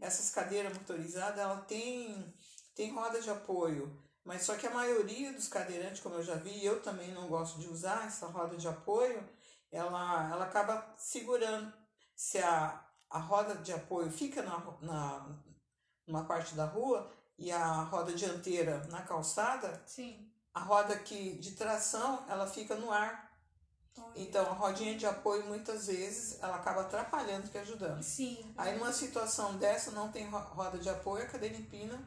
essas 0.00 0.30
cadeiras 0.30 0.76
motorizadas, 0.76 1.38
ela 1.38 1.60
tem, 1.60 2.34
tem 2.74 2.90
roda 2.90 3.20
de 3.20 3.30
apoio, 3.30 4.02
mas 4.24 4.42
só 4.42 4.54
que 4.56 4.66
a 4.66 4.74
maioria 4.74 5.32
dos 5.32 5.48
cadeirantes, 5.48 6.00
como 6.00 6.16
eu 6.16 6.22
já 6.22 6.34
vi, 6.34 6.64
eu 6.64 6.82
também 6.82 7.12
não 7.12 7.28
gosto 7.28 7.58
de 7.58 7.68
usar 7.68 8.06
essa 8.06 8.26
roda 8.26 8.56
de 8.56 8.68
apoio, 8.68 9.26
ela, 9.70 10.30
ela 10.30 10.44
acaba 10.44 10.94
segurando. 10.96 11.72
Se 12.14 12.38
a, 12.38 12.84
a 13.08 13.18
roda 13.18 13.54
de 13.56 13.72
apoio 13.72 14.10
fica 14.10 14.42
na, 14.42 14.58
na, 14.82 15.26
numa 16.06 16.24
parte 16.24 16.54
da 16.54 16.66
rua 16.66 17.10
e 17.38 17.50
a 17.50 17.82
roda 17.84 18.12
dianteira 18.12 18.84
na 18.88 19.02
calçada, 19.02 19.82
Sim. 19.86 20.30
a 20.52 20.60
roda 20.60 20.98
que 20.98 21.38
de 21.38 21.52
tração, 21.52 22.24
ela 22.28 22.46
fica 22.46 22.74
no 22.74 22.90
ar. 22.90 23.30
Então, 24.14 24.46
a 24.46 24.52
rodinha 24.54 24.96
de 24.96 25.04
apoio, 25.06 25.44
muitas 25.46 25.86
vezes, 25.88 26.40
ela 26.42 26.56
acaba 26.56 26.82
atrapalhando 26.82 27.48
que 27.50 27.58
ajudando. 27.58 28.02
Sim. 28.02 28.54
Aí 28.56 28.76
numa 28.78 28.92
situação 28.92 29.56
dessa, 29.56 29.90
não 29.90 30.10
tem 30.10 30.28
ro- 30.28 30.38
roda 30.38 30.78
de 30.78 30.88
apoio, 30.88 31.24
a 31.24 31.28
cadeira 31.28 31.56
empina, 31.56 31.98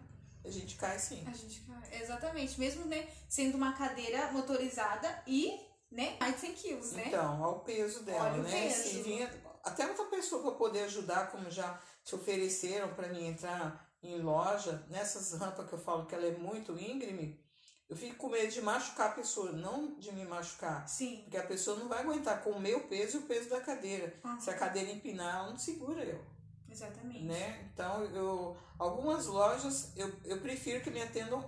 a 0.46 0.50
gente 0.50 0.76
cai 0.76 1.00
sim. 1.00 1.24
A 1.28 1.32
gente 1.34 1.62
cai. 1.62 2.02
Exatamente. 2.02 2.60
Mesmo, 2.60 2.86
né, 2.86 3.08
sendo 3.30 3.56
uma 3.56 3.74
cadeira 3.74 4.32
motorizada 4.32 5.24
e, 5.26 5.60
né, 5.92 6.18
mais 6.20 6.36
de 6.36 6.42
100 6.42 6.54
quilos, 6.54 6.92
né? 6.94 7.04
Então, 7.08 7.44
ao 7.44 7.60
peso 7.60 8.04
dela, 8.04 8.32
Olha 8.32 8.40
o 8.40 8.44
né? 8.44 8.52
peso. 8.52 8.90
Se 8.90 9.02
vinha 9.02 9.30
até 9.64 9.88
outra 9.88 10.06
pessoa 10.06 10.42
para 10.42 10.52
poder 10.52 10.82
ajudar, 10.84 11.32
como 11.32 11.50
já 11.50 11.80
se 12.04 12.16
ofereceram 12.16 12.94
para 12.94 13.08
mim 13.08 13.28
entrar 13.28 13.90
em 14.02 14.22
loja, 14.22 14.86
nessas 14.90 15.32
rampas 15.40 15.68
que 15.68 15.74
eu 15.74 15.80
falo 15.80 16.06
que 16.06 16.14
ela 16.14 16.26
é 16.26 16.32
muito 16.38 16.78
íngreme, 16.78 17.42
eu 17.90 17.96
fico 17.96 18.16
com 18.16 18.30
medo 18.30 18.52
de 18.52 18.62
machucar 18.62 19.12
a 19.12 19.14
pessoa, 19.14 19.52
não 19.52 19.96
de 20.00 20.12
me 20.12 20.26
machucar. 20.26 20.88
Sim. 20.90 21.22
Porque 21.24 21.38
a 21.38 21.46
pessoa 21.46 21.78
não 21.78 21.88
vai 21.88 22.00
aguentar 22.02 22.44
com 22.44 22.52
o 22.52 22.60
meu 22.60 22.82
peso 22.88 23.18
e 23.18 23.20
o 23.22 23.24
peso 23.24 23.50
da 23.50 23.62
cadeira. 23.62 24.14
Aham. 24.24 24.40
Se 24.40 24.50
a 24.50 24.58
cadeira 24.58 24.92
empinar, 24.92 25.36
ela 25.40 25.50
não 25.52 25.58
segura 25.58 26.04
eu. 26.04 26.33
Exatamente. 26.74 27.24
né? 27.24 27.70
Então, 27.74 28.04
eu, 28.06 28.58
algumas 28.78 29.28
lojas 29.28 29.94
eu, 29.96 30.12
eu 30.26 30.42
prefiro 30.42 30.82
que 30.82 30.90
me 30.90 31.02
atendam 31.02 31.48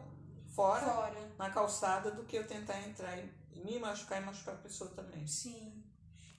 fora, 0.55 0.85
Fora. 0.85 1.35
na 1.37 1.49
calçada, 1.49 2.11
do 2.11 2.23
que 2.23 2.37
eu 2.37 2.47
tentar 2.47 2.79
entrar 2.81 3.17
e 3.17 3.29
me 3.63 3.79
machucar 3.79 4.21
e 4.21 4.25
machucar 4.25 4.55
a 4.55 4.59
pessoa 4.59 4.89
também. 4.91 5.25
Sim. 5.27 5.83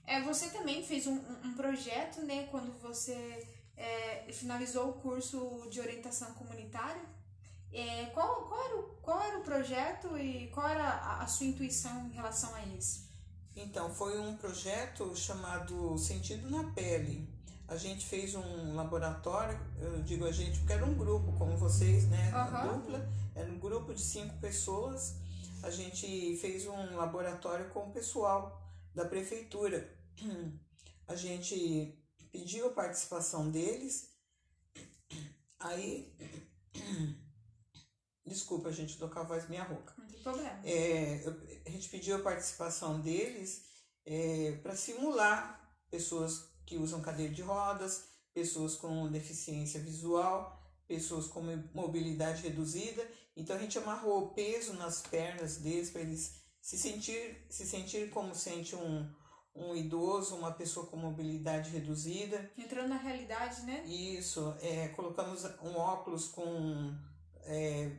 É, 0.05 0.21
você 0.21 0.49
também 0.49 0.83
fez 0.83 1.05
um, 1.05 1.19
um, 1.43 1.53
projeto, 1.53 2.21
né, 2.21 2.47
quando 2.49 2.71
você 2.79 3.45
é, 3.75 4.31
finalizou 4.31 4.89
o 4.89 4.93
curso 4.93 5.67
de 5.69 5.81
orientação 5.81 6.33
comunitária. 6.33 7.03
É, 7.71 8.05
qual, 8.07 8.47
qual, 8.47 8.65
era 8.65 8.77
o, 8.77 8.83
qual 9.01 9.21
era 9.21 9.37
o 9.37 9.43
projeto 9.43 10.17
e 10.17 10.47
qual 10.47 10.67
era 10.67 10.87
a, 10.87 11.23
a 11.23 11.27
sua 11.27 11.45
intuição 11.45 12.07
em 12.07 12.13
relação 12.13 12.55
a 12.55 12.63
isso? 12.63 13.05
Então, 13.53 13.93
foi 13.93 14.17
um 14.19 14.37
projeto 14.37 15.15
chamado 15.15 15.97
Sentido 15.97 16.49
na 16.49 16.71
Pele. 16.71 17.27
A 17.67 17.75
gente 17.75 18.05
fez 18.05 18.33
um 18.33 18.75
laboratório, 18.75 19.59
eu 19.79 20.01
digo 20.01 20.25
a 20.25 20.31
gente 20.31 20.59
porque 20.59 20.73
era 20.73 20.85
um 20.85 20.93
grupo, 20.93 21.33
como 21.37 21.57
vocês, 21.57 22.07
né? 22.07 22.31
Aham. 22.33 22.77
Dupla, 22.77 23.09
era 23.35 23.51
um 23.51 23.59
grupo 23.59 23.93
de 23.93 24.01
cinco 24.01 24.37
pessoas. 24.39 25.15
A 25.61 25.69
gente 25.69 26.37
fez 26.37 26.65
um 26.65 26.95
laboratório 26.95 27.69
com 27.71 27.89
o 27.89 27.91
pessoal 27.91 28.61
da 28.95 29.03
prefeitura. 29.05 29.93
A 31.07 31.15
gente 31.15 31.97
pediu 32.31 32.67
a 32.67 32.73
participação 32.73 33.51
deles. 33.51 34.11
Aí. 35.59 36.15
Desculpa, 38.25 38.71
gente, 38.71 38.97
tô 38.97 39.09
com 39.09 39.19
a 39.19 39.23
voz 39.23 39.49
minha 39.49 39.63
rouca. 39.63 39.93
Não 39.97 40.07
tem 40.07 40.21
problema. 40.21 40.59
É, 40.63 41.23
a 41.65 41.69
gente 41.69 41.89
pediu 41.89 42.15
a 42.15 42.19
participação 42.19 43.01
deles 43.01 43.63
para 44.63 44.75
simular 44.75 45.75
pessoas 45.89 46.49
que 46.67 46.77
usam 46.77 47.01
cadeira 47.01 47.33
de 47.33 47.41
rodas, 47.41 48.03
pessoas 48.33 48.75
com 48.75 49.09
deficiência 49.09 49.79
visual, 49.79 50.61
pessoas 50.87 51.25
com 51.25 51.41
mo- 51.41 51.63
mobilidade 51.73 52.43
reduzida. 52.43 53.09
Então 53.35 53.55
a 53.55 53.59
gente 53.59 53.77
amarrou 53.77 54.25
o 54.25 54.29
peso 54.33 54.73
nas 54.73 55.01
pernas 55.01 55.57
deles 55.57 55.89
para 55.89 56.01
eles 56.01 56.41
se 56.61 56.77
sentir, 56.77 57.45
se 57.49 57.65
sentir 57.65 58.09
como 58.09 58.35
sente 58.35 58.75
um, 58.75 59.09
um 59.55 59.75
idoso, 59.75 60.35
uma 60.35 60.51
pessoa 60.51 60.85
com 60.87 60.97
mobilidade 60.97 61.69
reduzida. 61.69 62.51
Entrando 62.57 62.89
na 62.89 62.97
realidade, 62.97 63.61
né? 63.61 63.85
Isso, 63.85 64.53
é, 64.61 64.89
colocamos 64.89 65.45
um 65.63 65.75
óculos 65.77 66.27
com 66.27 66.93
é, 67.43 67.95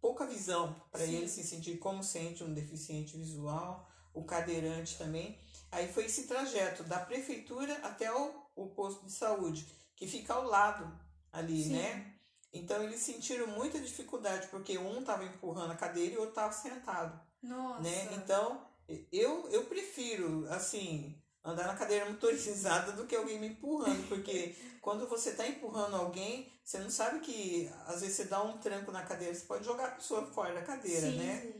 pouca 0.00 0.26
visão 0.26 0.74
para 0.90 1.04
ele 1.04 1.28
se 1.28 1.44
sentir 1.44 1.78
como 1.78 2.02
sente 2.02 2.42
um 2.42 2.54
deficiente 2.54 3.16
visual, 3.16 3.86
o 4.14 4.24
cadeirante 4.24 4.96
também. 4.96 5.38
Aí 5.70 5.92
foi 5.92 6.04
esse 6.06 6.26
trajeto 6.26 6.84
da 6.84 6.98
prefeitura 6.98 7.74
até 7.82 8.12
o, 8.12 8.32
o 8.54 8.68
posto 8.68 9.04
de 9.04 9.12
saúde, 9.12 9.66
que 9.94 10.06
fica 10.06 10.34
ao 10.34 10.44
lado 10.44 10.90
ali, 11.32 11.64
Sim. 11.64 11.72
né? 11.72 12.12
Então 12.52 12.82
eles 12.82 13.00
sentiram 13.00 13.46
muita 13.48 13.78
dificuldade, 13.78 14.46
porque 14.48 14.78
um 14.78 15.00
estava 15.00 15.24
empurrando 15.24 15.72
a 15.72 15.76
cadeira 15.76 16.14
e 16.14 16.16
o 16.16 16.20
outro 16.20 16.30
estava 16.32 16.52
sentado 16.52 17.20
Nossa. 17.42 17.82
né? 17.82 18.14
Então, 18.14 18.66
eu, 19.12 19.48
eu 19.50 19.64
prefiro, 19.64 20.46
assim, 20.50 21.14
andar 21.44 21.66
na 21.66 21.76
cadeira 21.76 22.08
motorizada 22.08 22.92
do 22.92 23.06
que 23.06 23.14
alguém 23.14 23.38
me 23.38 23.48
empurrando, 23.48 24.08
porque 24.08 24.54
quando 24.80 25.06
você 25.08 25.30
está 25.30 25.46
empurrando 25.46 25.96
alguém, 25.96 26.50
você 26.64 26.78
não 26.78 26.90
sabe 26.90 27.20
que 27.20 27.70
às 27.86 28.00
vezes 28.00 28.16
você 28.16 28.24
dá 28.24 28.42
um 28.42 28.58
tranco 28.58 28.90
na 28.90 29.04
cadeira, 29.04 29.34
você 29.34 29.44
pode 29.44 29.64
jogar 29.64 29.86
a 29.86 29.92
pessoa 29.92 30.26
fora 30.26 30.54
da 30.54 30.62
cadeira, 30.62 31.10
Sim. 31.10 31.18
né? 31.18 31.52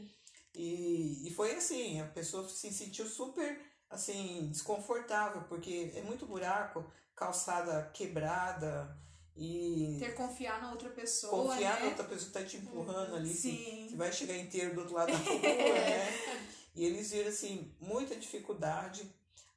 E, 0.54 1.28
e 1.28 1.34
foi 1.34 1.54
assim, 1.54 2.00
a 2.00 2.06
pessoa 2.06 2.48
se 2.48 2.72
sentiu 2.72 3.06
super 3.06 3.60
assim, 3.90 4.48
desconfortável, 4.50 5.42
porque 5.48 5.92
é 5.94 6.02
muito 6.02 6.26
buraco, 6.26 6.84
calçada 7.14 7.90
quebrada 7.92 8.96
e. 9.36 9.96
Ter 9.98 10.14
confiar 10.14 10.60
na 10.60 10.70
outra 10.70 10.88
pessoa. 10.90 11.50
Confiar 11.50 11.74
né? 11.74 11.80
na 11.80 11.86
outra 11.86 12.04
pessoa 12.04 12.32
tá 12.32 12.44
te 12.44 12.56
empurrando 12.56 13.14
ali, 13.16 13.32
Sim. 13.32 13.86
que 13.88 13.96
vai 13.96 14.12
chegar 14.12 14.36
inteiro 14.36 14.74
do 14.74 14.80
outro 14.80 14.94
lado 14.94 15.12
da 15.12 15.18
rua, 15.18 15.38
né? 15.38 16.36
E 16.74 16.84
eles 16.84 17.10
viram 17.10 17.28
assim, 17.28 17.74
muita 17.80 18.16
dificuldade. 18.16 19.10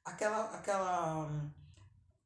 Aquela, 0.03 0.51
aquela 0.55 1.29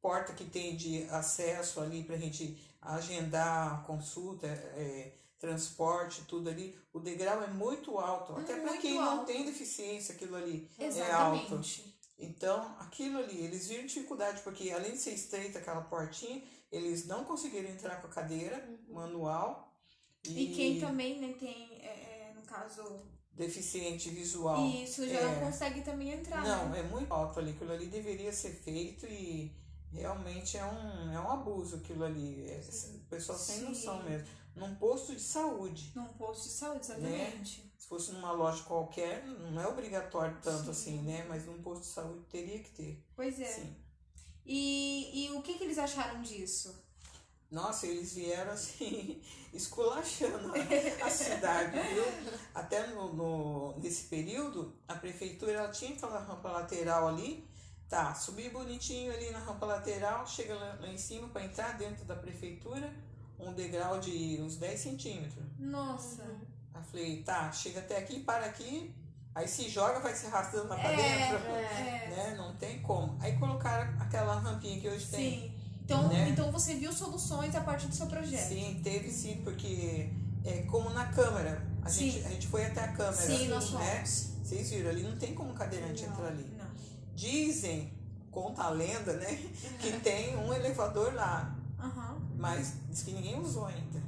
porta 0.01 0.33
que 0.33 0.45
tem 0.45 0.75
de 0.75 1.03
acesso 1.09 1.81
ali 1.81 2.03
pra 2.03 2.17
gente 2.17 2.57
agendar 2.81 3.83
consulta, 3.85 4.47
é, 4.47 5.13
transporte, 5.39 6.23
tudo 6.25 6.49
ali, 6.49 6.77
o 6.93 6.99
degrau 6.99 7.43
é 7.43 7.47
muito 7.47 7.97
alto. 7.97 8.33
Até 8.33 8.55
para 8.55 8.71
Muito 8.71 8.81
quem 8.81 8.95
não 8.95 9.19
alto. 9.19 9.25
tem 9.25 9.45
deficiência, 9.45 10.15
aquilo 10.15 10.35
ali 10.35 10.69
é 10.77 11.11
alto. 11.11 11.59
Exatamente. 12.17 12.35
Então, 12.35 12.75
aquilo 12.79 13.19
ali, 13.19 13.43
eles 13.43 13.67
viram 13.67 13.85
dificuldade, 13.85 14.41
porque 14.41 14.71
além 14.71 14.91
de 14.91 14.97
ser 14.97 15.11
estreita 15.11 15.59
aquela 15.59 15.81
portinha, 15.81 16.43
eles 16.71 17.05
não 17.05 17.23
conseguiram 17.25 17.69
entrar 17.69 18.01
com 18.01 18.07
a 18.07 18.09
cadeira 18.09 18.63
manual. 18.87 19.73
E 20.25 20.53
quem 20.55 20.79
também 20.79 21.19
né, 21.19 21.33
tem, 21.39 21.69
é, 21.81 22.29
é, 22.29 22.33
no 22.35 22.41
caso, 22.43 23.01
Deficiente 23.33 24.09
visual. 24.11 24.63
isso 24.67 25.07
já 25.07 25.19
é, 25.19 25.25
não 25.25 25.45
consegue 25.47 25.81
também 25.81 26.11
entrar. 26.11 26.43
Não, 26.43 26.69
né? 26.69 26.79
é 26.79 26.83
muito 26.83 27.11
alto 27.11 27.39
ali. 27.39 27.51
Aquilo 27.51 27.71
ali 27.71 27.87
deveria 27.87 28.31
ser 28.31 28.51
feito 28.51 29.07
e 29.07 29.51
realmente 29.91 30.55
é 30.55 30.63
um, 30.63 31.11
é 31.11 31.19
um 31.19 31.31
abuso 31.31 31.77
aquilo 31.77 32.03
ali. 32.03 32.47
É, 32.47 32.59
o 32.59 33.09
pessoal 33.09 33.37
sem 33.37 33.61
noção 33.61 34.03
mesmo. 34.03 34.27
Num 34.55 34.75
posto 34.75 35.15
de 35.15 35.21
saúde. 35.21 35.91
Num 35.95 36.07
posto 36.09 36.43
de 36.43 36.53
saúde, 36.53 36.93
Né? 36.99 37.43
Se 37.83 37.89
fosse 37.89 38.13
numa 38.13 38.31
loja 38.31 38.63
qualquer, 38.63 39.25
não 39.25 39.61
é 39.61 39.67
obrigatório 39.67 40.37
tanto 40.41 40.63
Sim. 40.65 40.69
assim, 40.71 41.01
né? 41.01 41.25
Mas 41.27 41.45
num 41.45 41.61
posto 41.61 41.81
de 41.81 41.87
saúde 41.87 42.23
teria 42.31 42.59
que 42.59 42.69
ter. 42.69 43.03
Pois 43.13 43.37
é. 43.41 43.45
Sim. 43.45 43.75
E, 44.45 45.25
e 45.25 45.31
o 45.33 45.41
que, 45.41 45.55
que 45.57 45.65
eles 45.65 45.77
acharam 45.77 46.21
disso? 46.21 46.81
Nossa, 47.51 47.85
eles 47.85 48.13
vieram 48.13 48.53
assim, 48.53 49.21
esculachando 49.53 50.53
a, 50.53 51.05
a 51.05 51.09
cidade, 51.09 51.77
viu? 51.93 52.05
Até 52.55 52.87
no, 52.87 53.13
no- 53.13 53.77
nesse 53.79 54.05
período, 54.05 54.73
a 54.87 54.95
prefeitura 54.95 55.51
ela 55.51 55.69
tinha 55.69 55.93
aquela 55.93 56.19
rampa 56.19 56.49
lateral 56.51 57.09
ali, 57.09 57.45
tá, 57.89 58.15
subir 58.15 58.49
bonitinho 58.49 59.13
ali 59.13 59.29
na 59.29 59.39
rampa 59.39 59.65
lateral, 59.65 60.25
chega 60.25 60.55
lá, 60.55 60.77
lá 60.79 60.87
em 60.87 60.97
cima 60.97 61.27
para 61.27 61.43
entrar 61.43 61.77
dentro 61.77 62.05
da 62.05 62.15
prefeitura, 62.15 62.95
um 63.37 63.51
degrau 63.53 63.99
de 63.99 64.37
uns 64.41 64.55
10 64.55 64.79
centímetros. 64.79 65.43
Nossa. 65.59 66.23
Uhum. 66.23 66.52
Aí 66.73 66.81
falei, 66.83 67.23
tá, 67.23 67.51
chega 67.51 67.79
até 67.79 67.97
aqui, 67.97 68.19
para 68.21 68.45
aqui, 68.45 68.93
aí 69.35 69.47
se 69.47 69.69
joga, 69.69 69.99
vai 69.99 70.13
se 70.15 70.25
arrastando 70.27 70.67
lá 70.67 70.75
pra 70.75 70.91
É, 70.91 70.95
dentro. 70.95 71.47
É. 71.47 72.07
Né? 72.09 72.35
Não 72.37 72.55
tem 72.55 72.81
como. 72.81 73.17
Aí 73.21 73.37
colocaram 73.37 73.99
aquela 74.01 74.35
rampinha 74.39 74.79
que 74.79 74.87
hoje 74.87 75.05
tem. 75.07 75.41
Sim. 75.41 75.53
Então, 75.83 76.07
Né? 76.07 76.29
então 76.29 76.51
você 76.51 76.75
viu 76.75 76.93
soluções 76.93 77.53
a 77.55 77.61
partir 77.61 77.87
do 77.87 77.95
seu 77.95 78.07
projeto. 78.07 78.47
Sim, 78.47 78.79
teve 78.83 79.11
sim, 79.11 79.41
porque 79.43 80.09
é 80.45 80.61
como 80.63 80.89
na 80.91 81.07
Câmara. 81.07 81.61
A, 81.83 81.89
Sim. 81.89 82.09
gente, 82.11 82.25
a 82.25 82.29
gente 82.29 82.47
foi 82.47 82.65
até 82.65 82.81
a 82.85 82.87
Câmara. 82.93 83.15
Sim, 83.17 83.47
nós 83.49 83.71
né? 83.73 84.03
Vocês 84.05 84.69
viram, 84.69 84.89
ali 84.91 85.03
não 85.03 85.17
tem 85.17 85.33
como 85.33 85.53
cadeirante 85.53 86.03
entrar 86.03 86.27
ali. 86.27 86.45
Não. 86.57 86.65
Dizem, 87.15 87.93
conta 88.31 88.63
a 88.63 88.69
lenda, 88.69 89.13
né? 89.13 89.37
Que 89.79 89.91
tem 89.99 90.35
um 90.37 90.53
elevador 90.53 91.13
lá, 91.13 91.55
Aham. 91.79 92.17
mas 92.37 92.73
diz 92.89 93.03
que 93.03 93.11
ninguém 93.11 93.39
usou 93.39 93.65
ainda. 93.65 94.01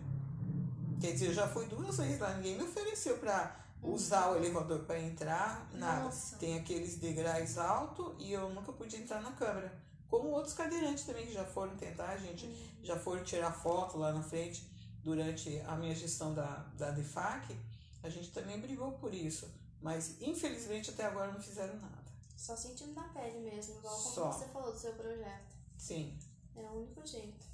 Quer 1.05 1.11
dizer, 1.13 1.27
eu 1.27 1.33
já 1.33 1.47
fui 1.47 1.65
duas 1.67 1.97
vezes 1.97 2.19
lá, 2.19 2.33
ninguém 2.35 2.57
me 2.57 2.63
ofereceu 2.63 3.17
para 3.19 3.55
usar 3.83 4.31
o 4.31 4.37
elevador 4.37 4.79
para 4.85 4.99
entrar, 4.99 5.69
nada. 5.73 6.05
Nossa. 6.05 6.37
Tem 6.37 6.57
aqueles 6.57 6.97
degraus 6.97 7.57
altos 7.59 8.15
e 8.17 8.33
eu 8.33 8.49
nunca 8.49 8.73
pude 8.73 8.95
entrar 8.95 9.21
na 9.21 9.31
câmera. 9.33 9.71
Como 10.09 10.29
outros 10.29 10.55
cadeirantes 10.55 11.05
também 11.05 11.27
que 11.27 11.33
já 11.33 11.45
foram 11.45 11.75
tentar, 11.77 12.09
a 12.09 12.17
gente 12.17 12.49
já 12.81 12.97
foram 12.97 13.23
tirar 13.23 13.51
foto 13.51 13.99
lá 13.99 14.11
na 14.11 14.23
frente 14.23 14.67
durante 15.03 15.59
a 15.67 15.75
minha 15.75 15.93
gestão 15.93 16.33
da, 16.33 16.65
da 16.75 16.89
DEFAC, 16.89 17.55
a 18.01 18.09
gente 18.09 18.31
também 18.31 18.59
brigou 18.59 18.93
por 18.93 19.13
isso. 19.13 19.47
Mas 19.81 20.19
infelizmente 20.19 20.89
até 20.89 21.05
agora 21.05 21.31
não 21.31 21.39
fizeram 21.39 21.75
nada. 21.75 22.03
Só 22.35 22.55
sentindo 22.55 22.93
na 22.93 23.03
pele 23.09 23.39
mesmo, 23.39 23.75
igual 23.77 23.95
como 23.95 24.15
Só. 24.15 24.31
você 24.31 24.45
falou 24.45 24.73
do 24.73 24.79
seu 24.79 24.93
projeto. 24.93 25.55
Sim, 25.77 26.17
É 26.55 26.61
o 26.61 26.77
único 26.77 27.05
jeito. 27.05 27.45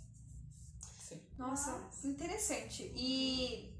Nossa, 1.41 1.71
Mas- 1.71 2.06
interessante. 2.06 2.91
E 2.95 3.73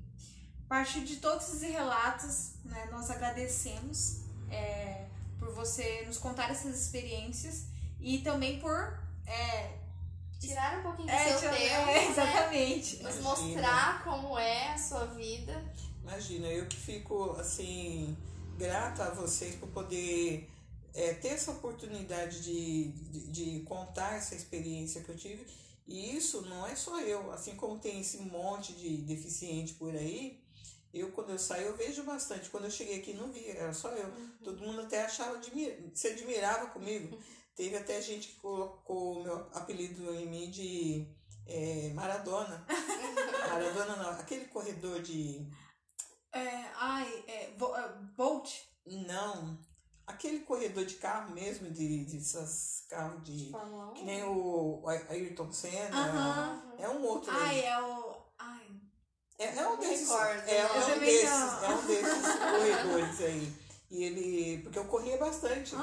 a 0.66 0.70
partir 0.70 1.02
de 1.06 1.18
todos 1.18 1.48
esses 1.48 1.62
relatos, 1.62 2.54
né, 2.66 2.88
nós 2.92 3.10
agradecemos 3.12 4.22
é, 4.50 5.08
por 5.40 5.54
você 5.54 6.04
nos 6.06 6.18
contar 6.18 6.50
essas 6.50 6.80
experiências 6.82 7.68
e 8.00 8.20
também 8.20 8.60
por 8.60 9.00
é, 9.26 9.80
Tirar 10.40 10.80
um 10.80 10.82
pouquinho 10.82 11.08
do 11.08 11.14
é, 11.14 11.38
seu 11.38 11.52
te- 11.52 11.56
tempo, 11.56 11.74
é, 11.76 11.86
né? 11.86 12.08
exatamente. 12.10 13.04
Nos 13.04 13.16
Imagina. 13.18 13.22
mostrar 13.30 14.04
como 14.04 14.40
é 14.40 14.74
a 14.74 14.78
sua 14.78 15.06
vida. 15.06 15.64
Imagina, 16.02 16.48
eu 16.48 16.66
que 16.66 16.78
fico 16.78 17.34
assim, 17.40 18.18
grata 18.58 19.04
a 19.04 19.10
vocês 19.14 19.54
por 19.56 19.70
poder 19.70 20.50
é, 20.96 21.14
ter 21.14 21.28
essa 21.30 21.52
oportunidade 21.52 22.42
de, 22.42 22.86
de, 22.92 23.20
de 23.32 23.60
contar 23.66 24.16
essa 24.16 24.34
experiência 24.34 25.02
que 25.04 25.10
eu 25.10 25.16
tive. 25.16 25.46
E 25.88 26.16
isso 26.16 26.42
não 26.44 26.66
é 26.66 26.76
só 26.76 27.00
eu, 27.02 27.32
assim 27.32 27.56
como 27.56 27.80
tem 27.80 28.02
esse 28.02 28.18
monte 28.20 28.74
de 28.74 28.98
deficiente 28.98 29.74
por 29.74 29.94
aí, 29.94 30.42
eu 30.94 31.12
quando 31.12 31.32
eu 31.32 31.40
saio 31.40 31.68
eu 31.68 31.78
vejo 31.78 32.04
bastante. 32.04 32.50
Quando 32.50 32.66
eu 32.66 32.72
cheguei 32.72 33.00
aqui 33.00 33.14
não 33.14 33.32
via, 33.32 33.54
era 33.54 33.74
só 33.74 33.90
eu. 33.90 34.12
Todo 34.44 34.62
mundo 34.62 34.82
até 34.82 35.04
achava, 35.04 35.40
se 35.94 36.08
admirava 36.08 36.68
comigo. 36.68 37.18
Teve 37.56 37.78
até 37.78 38.02
gente 38.02 38.30
que 38.30 38.40
colocou 38.40 39.20
o 39.20 39.24
meu 39.24 39.38
apelido 39.54 40.14
em 40.16 40.26
mim 40.26 40.50
de 40.50 41.08
é, 41.46 41.92
Maradona. 41.94 42.66
Maradona 43.50 43.96
não, 43.98 44.10
aquele 44.12 44.46
corredor 44.46 45.02
de 45.02 45.48
É, 46.34 46.48
ai, 46.76 47.24
é, 47.28 47.52
Bolt. 48.16 48.52
Não. 48.86 49.60
Aquele 50.08 50.40
corredor 50.42 50.86
de 50.86 50.96
carro 50.96 51.34
mesmo, 51.34 51.70
de, 51.72 52.06
de 52.06 52.18
esses 52.18 52.86
carros 52.90 53.24
de. 53.24 53.50
Fórmula 53.52 53.92
1. 53.92 53.94
Que 53.94 54.04
nem 54.04 54.24
o 54.24 54.84
Ay- 54.86 55.06
Ayrton 55.10 55.52
Senna. 55.52 55.98
Aham. 55.98 56.74
É 56.78 56.90
um 56.90 57.04
outro. 57.06 57.32
Ai, 57.32 57.60
aí. 57.60 57.66
é 57.66 57.82
o. 57.82 58.16
Ai. 58.38 58.68
É, 59.40 59.56
é 59.58 59.68
um 59.68 59.78
desses. 59.80 60.10
recordo, 60.10 60.40
é, 60.50 60.58
é 60.58 60.96
um 60.96 61.00
desses. 61.00 61.30
não. 61.30 61.64
É 61.64 61.70
um 61.76 61.88
desses 61.88 62.36
corredores 62.36 63.22
aí. 63.22 63.54
E 63.90 64.04
ele. 64.04 64.64
Porque 64.64 64.80
eu 64.80 64.86
corria 64.86 65.18
bastante. 65.18 65.76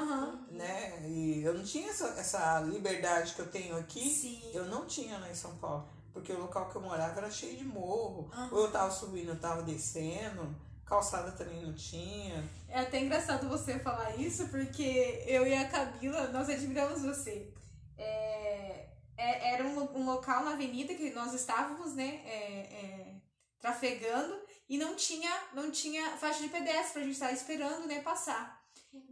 Né? 0.51 1.07
E 1.07 1.41
eu 1.43 1.53
não 1.53 1.63
tinha 1.63 1.89
essa, 1.89 2.07
essa 2.09 2.59
liberdade 2.61 3.33
que 3.33 3.39
eu 3.41 3.49
tenho 3.51 3.77
aqui. 3.77 4.09
Sim. 4.09 4.41
Eu 4.53 4.65
não 4.65 4.85
tinha 4.85 5.17
lá 5.17 5.29
em 5.29 5.35
São 5.35 5.55
Paulo. 5.57 5.87
Porque 6.13 6.33
o 6.33 6.39
local 6.39 6.69
que 6.69 6.75
eu 6.75 6.81
morava 6.81 7.19
era 7.19 7.29
cheio 7.31 7.55
de 7.57 7.63
morro. 7.65 8.29
Ou 8.51 8.61
eu 8.65 8.71
tava 8.71 8.91
subindo, 8.91 9.29
eu 9.29 9.39
tava 9.39 9.61
descendo. 9.63 10.55
Calçada 10.89 11.31
também 11.33 11.61
não 11.61 11.73
tinha. 11.75 12.43
É 12.67 12.79
até 12.79 12.99
engraçado 12.99 13.47
você 13.47 13.77
falar 13.77 14.15
isso, 14.15 14.49
porque 14.49 15.23
eu 15.27 15.45
e 15.45 15.53
a 15.53 15.69
Camila, 15.69 16.29
nós 16.29 16.49
admiramos 16.49 17.03
você. 17.03 17.53
É, 17.95 18.89
é- 19.15 19.53
era 19.53 19.63
um, 19.65 19.99
um 19.99 20.05
local 20.05 20.43
na 20.43 20.53
avenida 20.53 20.95
que 20.95 21.11
nós 21.11 21.31
estávamos, 21.35 21.93
né, 21.93 22.21
é, 22.25 22.59
é, 22.61 23.15
trafegando, 23.59 24.35
e 24.67 24.79
não 24.79 24.95
tinha, 24.95 25.31
não 25.53 25.69
tinha 25.69 26.17
faixa 26.17 26.41
de 26.41 26.49
pedestre 26.49 26.93
pra 26.93 27.01
gente 27.03 27.13
estar 27.13 27.31
esperando, 27.31 27.85
né, 27.85 28.01
passar. 28.01 28.59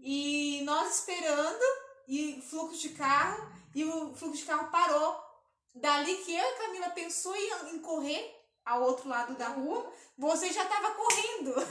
E 0.02 0.62
nós 0.64 1.00
esperando, 1.02 1.64
e 2.08 2.42
fluxo 2.42 2.82
de 2.82 2.90
carro, 2.90 3.52
e 3.76 3.86
o 3.86 4.16
fluxo 4.16 4.40
de 4.40 4.46
carro 4.46 4.72
parou. 4.72 5.16
Dali 5.76 6.16
que 6.24 6.32
eu 6.32 6.38
e 6.38 6.54
a 6.54 6.58
Camila 6.58 6.90
pensou 6.90 7.36
em, 7.36 7.76
em 7.76 7.80
correr 7.80 8.37
ao 8.68 8.84
outro 8.84 9.08
lado 9.10 9.34
da 9.36 9.48
rua, 9.48 9.92
você 10.18 10.52
já 10.52 10.66
tava 10.66 10.92
correndo. 10.92 11.54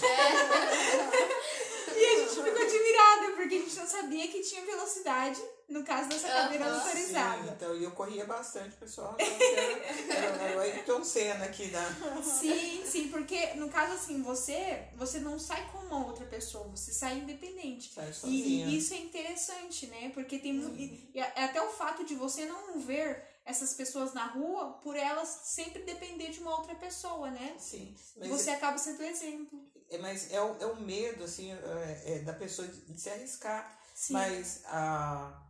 E 1.99 2.05
a 2.05 2.19
gente 2.19 2.29
ficou 2.35 2.63
admirada, 2.63 3.33
porque 3.37 3.55
a 3.55 3.59
gente 3.59 3.77
não 3.77 3.87
sabia 3.87 4.29
que 4.29 4.41
tinha 4.43 4.63
velocidade 4.67 5.41
no 5.67 5.83
caso 5.83 6.09
dessa 6.11 6.29
cadeira 6.29 6.67
Aham. 6.67 6.79
Sim, 6.81 6.85
motorizada. 6.87 7.51
então, 7.57 7.75
e 7.77 7.85
eu 7.85 7.91
corria 7.93 8.27
bastante, 8.27 8.77
pessoal. 8.77 9.17
Era, 9.19 10.15
era, 10.15 10.43
era 10.43 10.57
o 10.59 10.61
Ayrton 10.61 11.03
Senna 11.03 11.47
aqui 11.47 11.69
da. 11.69 11.83
Sim, 12.23 12.85
sim, 12.85 13.09
porque 13.09 13.55
no 13.55 13.71
caso 13.71 13.95
assim, 13.95 14.21
você, 14.23 14.83
você 14.95 15.21
não 15.21 15.39
sai 15.39 15.67
com 15.73 15.79
uma 15.79 16.05
outra 16.07 16.27
pessoa, 16.27 16.65
você 16.69 16.93
sai 16.93 17.15
independente. 17.19 17.91
Sai 17.95 18.11
E, 18.11 18.15
sozinha. 18.15 18.67
e 18.67 18.77
isso 18.77 18.93
é 18.93 18.99
interessante, 18.99 19.87
né? 19.87 20.11
Porque 20.13 20.39
tem 20.39 20.53
mu- 20.53 20.75
e, 20.77 21.11
e 21.15 21.19
é 21.19 21.45
até 21.45 21.63
o 21.63 21.71
fato 21.71 22.05
de 22.05 22.15
você 22.15 22.45
não 22.45 22.79
ver 22.79 23.25
essas 23.47 23.73
pessoas 23.75 24.13
na 24.13 24.27
rua 24.27 24.73
por 24.83 24.97
elas 24.97 25.29
sempre 25.45 25.83
depender 25.85 26.31
de 26.31 26.41
uma 26.41 26.51
outra 26.59 26.75
pessoa, 26.75 27.31
né? 27.31 27.55
Sim, 27.59 27.95
mas, 28.17 28.29
Você 28.29 28.51
acaba 28.51 28.77
sendo 28.77 29.03
exemplo. 29.03 29.65
é, 29.89 29.97
mas 29.99 30.31
é, 30.33 30.43
o, 30.43 30.57
é 30.61 30.67
o 30.67 30.77
medo, 30.81 31.25
assim, 31.25 31.53
é, 31.53 32.03
é 32.07 32.19
da 32.19 32.33
pessoa 32.33 32.67
de, 32.67 32.81
de 32.81 33.01
se 33.01 33.09
arriscar. 33.09 33.79
Sim. 33.95 34.13
Mas 34.15 34.63
a, 34.67 35.41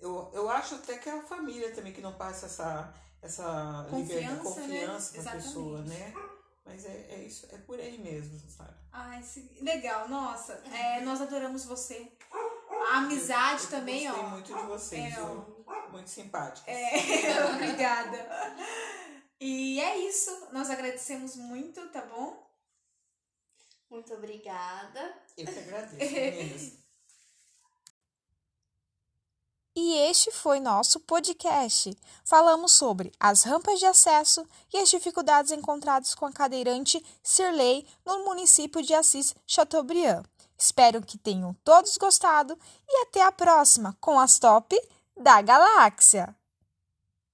eu, 0.00 0.30
eu 0.32 0.48
acho 0.50 0.74
até 0.76 0.96
que 0.98 1.08
é 1.08 1.12
a 1.12 1.22
família 1.22 1.70
também 1.74 1.92
que 1.92 2.00
não 2.00 2.14
passa 2.14 2.46
essa, 2.46 2.92
essa 3.22 3.86
Confiança, 3.90 4.14
liberdade, 4.14 4.34
né? 4.36 4.42
confiança 4.42 5.12
na 5.12 5.18
Exatamente. 5.20 5.46
pessoa, 5.46 5.82
né? 5.82 6.14
Mas 6.66 6.86
é, 6.86 7.06
é 7.10 7.18
isso, 7.24 7.46
é 7.52 7.58
por 7.58 7.78
aí 7.78 7.98
mesmo, 7.98 8.40
sabe? 8.50 8.72
Ai, 8.90 9.22
legal, 9.60 10.08
nossa. 10.08 10.54
é, 10.72 11.02
nós 11.02 11.20
adoramos 11.20 11.66
você. 11.66 12.10
A 12.90 12.98
amizade 12.98 13.64
Eu 13.64 13.70
também, 13.70 14.06
gostei 14.06 14.24
ó. 14.24 14.28
muito 14.30 14.54
de 14.54 14.62
vocês, 14.62 15.04
É, 15.12 15.16
viu? 15.16 15.53
Muito 15.94 16.10
simpáticos. 16.10 16.66
É, 16.66 17.46
obrigada. 17.54 18.18
E 19.40 19.80
é 19.80 19.96
isso. 19.98 20.48
Nós 20.52 20.68
agradecemos 20.68 21.36
muito, 21.36 21.88
tá 21.90 22.00
bom? 22.00 22.44
Muito 23.88 24.12
obrigada. 24.12 25.14
Eu 25.38 25.46
que 25.46 25.58
agradeço, 25.58 25.94
meninas. 25.96 26.72
E 29.76 29.96
este 30.08 30.30
foi 30.30 30.60
nosso 30.60 31.00
podcast. 31.00 31.96
Falamos 32.24 32.70
sobre 32.70 33.12
as 33.18 33.42
rampas 33.42 33.80
de 33.80 33.86
acesso 33.86 34.46
e 34.72 34.78
as 34.78 34.88
dificuldades 34.88 35.50
encontradas 35.50 36.14
com 36.14 36.26
a 36.26 36.32
cadeirante 36.32 37.04
Sirley 37.24 37.84
no 38.06 38.24
município 38.24 38.80
de 38.82 38.94
Assis 38.94 39.34
Chateaubriand. 39.44 40.22
Espero 40.56 41.02
que 41.02 41.18
tenham 41.18 41.54
todos 41.64 41.96
gostado 41.96 42.56
e 42.88 43.02
até 43.02 43.20
a 43.22 43.32
próxima 43.32 43.96
com 44.00 44.20
as 44.20 44.38
top 44.38 44.80
da 45.16 45.40
galáxia! 45.42 46.34